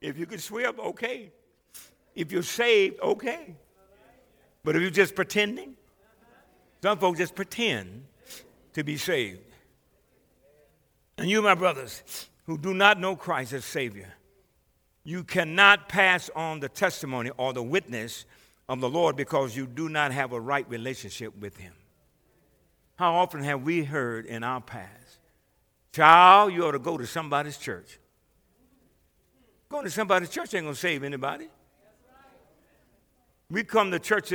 If 0.00 0.18
you 0.18 0.26
can 0.26 0.38
swim, 0.38 0.78
okay. 0.78 1.30
If 2.14 2.32
you're 2.32 2.42
saved, 2.42 3.00
okay. 3.00 3.54
But 4.64 4.76
if 4.76 4.82
you're 4.82 4.90
just 4.90 5.14
pretending, 5.14 5.76
some 6.82 6.98
folks 6.98 7.18
just 7.18 7.34
pretend 7.34 8.04
to 8.74 8.84
be 8.84 8.96
saved. 8.96 9.40
And 11.16 11.28
you, 11.28 11.42
my 11.42 11.54
brothers, 11.54 12.28
who 12.46 12.56
do 12.56 12.72
not 12.72 13.00
know 13.00 13.16
Christ 13.16 13.52
as 13.52 13.64
Savior, 13.64 14.12
you 15.04 15.24
cannot 15.24 15.88
pass 15.88 16.30
on 16.36 16.60
the 16.60 16.68
testimony 16.68 17.30
or 17.36 17.52
the 17.52 17.62
witness 17.62 18.24
of 18.68 18.80
the 18.80 18.88
Lord 18.88 19.16
because 19.16 19.56
you 19.56 19.66
do 19.66 19.88
not 19.88 20.12
have 20.12 20.32
a 20.32 20.40
right 20.40 20.68
relationship 20.68 21.36
with 21.38 21.56
Him. 21.56 21.72
How 22.98 23.14
often 23.14 23.44
have 23.44 23.62
we 23.62 23.84
heard 23.84 24.26
in 24.26 24.42
our 24.42 24.60
past, 24.60 25.20
child, 25.92 26.52
you 26.52 26.66
ought 26.66 26.72
to 26.72 26.80
go 26.80 26.98
to 26.98 27.06
somebody's 27.06 27.56
church? 27.56 28.00
Going 29.68 29.84
to 29.84 29.90
somebody's 29.90 30.30
church 30.30 30.52
ain't 30.54 30.64
going 30.64 30.74
to 30.74 30.80
save 30.80 31.04
anybody. 31.04 31.46
We 33.50 33.62
come 33.62 33.92
to 33.92 34.00
church 34.00 34.30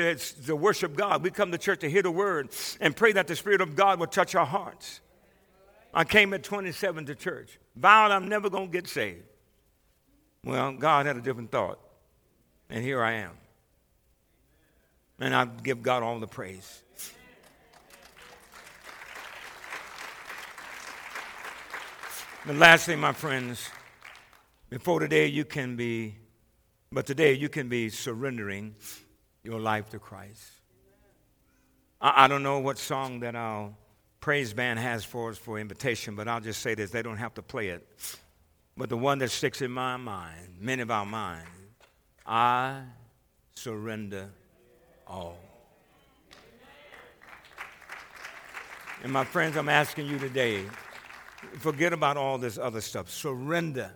to 0.45 0.55
worship 0.55 0.95
God. 0.95 1.24
We 1.24 1.30
come 1.30 1.51
to 1.51 1.57
church 1.57 1.82
to 1.82 1.89
hear 1.89 2.03
the 2.03 2.09
word 2.09 2.51
and 2.80 2.95
pray 2.95 3.11
that 3.11 3.28
the 3.28 3.36
Spirit 3.36 3.59
of 3.59 3.76
God 3.76 3.99
will 3.99 4.07
touch 4.07 4.34
our 4.34 4.45
hearts. 4.45 5.01
I 5.93 6.05
came 6.05 6.34
at 6.34 6.43
27 6.43 7.05
to 7.07 7.16
church, 7.16 7.59
vowed 7.76 8.11
I'm 8.11 8.30
never 8.30 8.49
going 8.49 8.68
to 8.68 8.72
get 8.72 8.88
saved. 8.88 9.26
Well, 10.45 10.72
God 10.72 11.05
had 11.05 11.18
a 11.18 11.22
different 11.22 11.51
thought, 11.51 11.80
and 12.70 12.82
here 12.82 13.03
I 13.03 13.11
am. 13.14 13.32
And 15.20 15.36
I 15.36 15.45
give 15.45 15.84
God 15.84 16.01
all 16.01 16.20
the 16.20 16.28
praise. 16.28 16.82
But 22.45 22.57
lastly, 22.57 22.97
my 22.97 23.13
friends, 23.13 23.69
before 24.69 24.99
today 24.99 25.27
you 25.27 25.45
can 25.45 25.77
be, 25.77 26.17
but 26.91 27.05
today 27.05 27.31
you 27.31 27.47
can 27.47 27.69
be 27.69 27.87
surrendering 27.87 28.75
your 29.45 29.61
life 29.61 29.89
to 29.91 29.99
Christ. 29.99 30.51
I, 32.01 32.25
I 32.25 32.27
don't 32.27 32.43
know 32.43 32.59
what 32.59 32.77
song 32.77 33.21
that 33.21 33.35
our 33.35 33.69
praise 34.19 34.53
band 34.53 34.79
has 34.79 35.05
for 35.05 35.29
us 35.29 35.37
for 35.37 35.57
invitation, 35.57 36.15
but 36.15 36.27
I'll 36.27 36.41
just 36.41 36.61
say 36.61 36.75
this 36.75 36.91
they 36.91 37.01
don't 37.01 37.15
have 37.15 37.33
to 37.35 37.41
play 37.41 37.69
it. 37.69 37.87
But 38.75 38.89
the 38.89 38.97
one 38.97 39.19
that 39.19 39.31
sticks 39.31 39.61
in 39.61 39.71
my 39.71 39.95
mind, 39.95 40.57
many 40.59 40.81
of 40.81 40.91
our 40.91 41.05
minds, 41.05 41.47
I 42.25 42.81
surrender 43.55 44.29
all. 45.07 45.37
And 49.01 49.13
my 49.13 49.23
friends, 49.23 49.55
I'm 49.55 49.69
asking 49.69 50.07
you 50.07 50.19
today 50.19 50.65
forget 51.59 51.93
about 51.93 52.17
all 52.17 52.37
this 52.37 52.57
other 52.57 52.81
stuff. 52.81 53.09
Surrender 53.09 53.91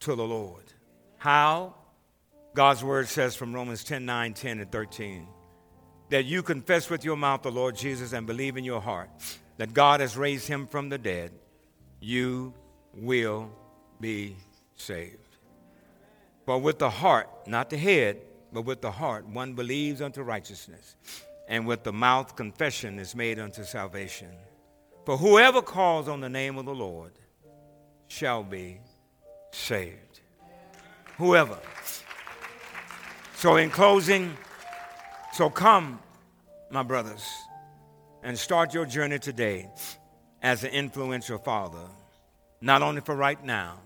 to 0.00 0.14
the 0.14 0.24
Lord. 0.24 0.64
How? 1.18 1.74
God's 2.54 2.82
word 2.82 3.08
says 3.08 3.36
from 3.36 3.54
Romans 3.54 3.84
10 3.84 4.04
9, 4.04 4.34
10, 4.34 4.58
and 4.60 4.72
13 4.72 5.26
that 6.08 6.24
you 6.24 6.42
confess 6.42 6.90
with 6.90 7.04
your 7.04 7.16
mouth 7.16 7.42
the 7.42 7.52
Lord 7.52 7.76
Jesus 7.76 8.12
and 8.12 8.26
believe 8.26 8.56
in 8.56 8.64
your 8.64 8.80
heart 8.80 9.08
that 9.56 9.72
God 9.74 10.00
has 10.00 10.16
raised 10.16 10.48
him 10.48 10.66
from 10.66 10.88
the 10.88 10.98
dead, 10.98 11.32
you 12.00 12.54
will 12.94 13.50
be 14.00 14.36
saved. 14.74 15.36
For 16.46 16.58
with 16.58 16.78
the 16.78 16.90
heart, 16.90 17.28
not 17.46 17.70
the 17.70 17.76
head, 17.76 18.22
but 18.52 18.62
with 18.62 18.80
the 18.80 18.90
heart, 18.90 19.26
one 19.26 19.52
believes 19.52 20.00
unto 20.00 20.22
righteousness, 20.22 20.96
and 21.46 21.66
with 21.66 21.84
the 21.84 21.92
mouth, 21.92 22.34
confession 22.36 22.98
is 22.98 23.14
made 23.14 23.38
unto 23.38 23.62
salvation. 23.62 24.30
For 25.04 25.16
whoever 25.16 25.62
calls 25.62 26.08
on 26.08 26.20
the 26.20 26.28
name 26.28 26.58
of 26.58 26.66
the 26.66 26.74
Lord 26.74 27.12
shall 28.08 28.42
be 28.42 28.80
saved. 29.52 30.20
Whoever. 31.16 31.58
So, 33.36 33.56
in 33.56 33.70
closing, 33.70 34.36
so 35.32 35.48
come, 35.48 36.00
my 36.70 36.82
brothers, 36.82 37.26
and 38.22 38.38
start 38.38 38.74
your 38.74 38.84
journey 38.84 39.18
today 39.18 39.70
as 40.42 40.64
an 40.64 40.70
influential 40.70 41.38
father, 41.38 41.86
not 42.60 42.82
only 42.82 43.00
for 43.00 43.14
right 43.14 43.42
now, 43.42 43.78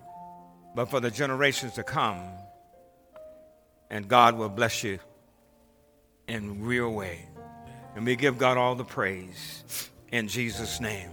but 0.75 0.89
for 0.89 0.99
the 0.99 1.09
generations 1.09 1.73
to 1.73 1.83
come. 1.83 2.21
And 3.89 4.07
God 4.07 4.37
will 4.37 4.49
bless 4.49 4.83
you 4.83 4.99
in 6.27 6.65
real 6.65 6.91
way. 6.91 7.25
And 7.95 8.05
we 8.05 8.17
give 8.17 8.37
God 8.37 8.57
all 8.57 8.75
the 8.75 8.83
praise 8.83 9.89
in 10.15 10.27
Jesus' 10.27 10.79
name. 10.79 11.11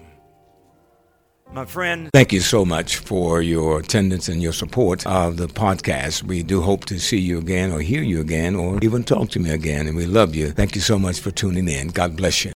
My 1.53 1.67
friend. 1.67 2.09
Thank 2.15 2.33
you 2.33 2.41
so 2.41 2.65
much 2.65 2.97
for 2.97 3.43
your 3.43 3.81
attendance 3.81 4.29
and 4.29 4.43
your 4.43 4.55
support 4.55 5.07
of 5.07 5.37
the 5.37 5.49
podcast. 5.49 6.23
We 6.23 6.43
do 6.43 6.63
hope 6.63 6.87
to 6.87 6.99
see 6.99 7.19
you 7.19 7.39
again 7.39 7.73
or 7.73 7.81
hear 7.81 8.03
you 8.03 8.21
again 8.21 8.57
or 8.57 8.79
even 8.83 9.05
talk 9.05 9.29
to 9.31 9.39
me 9.39 9.51
again. 9.51 9.87
And 9.87 9.97
we 9.97 10.07
love 10.07 10.35
you. 10.35 10.51
Thank 10.51 10.75
you 10.75 10.81
so 10.81 10.99
much 10.99 11.21
for 11.21 11.31
tuning 11.31 11.69
in. 11.69 11.89
God 11.89 12.17
bless 12.17 12.45
you. 12.45 12.51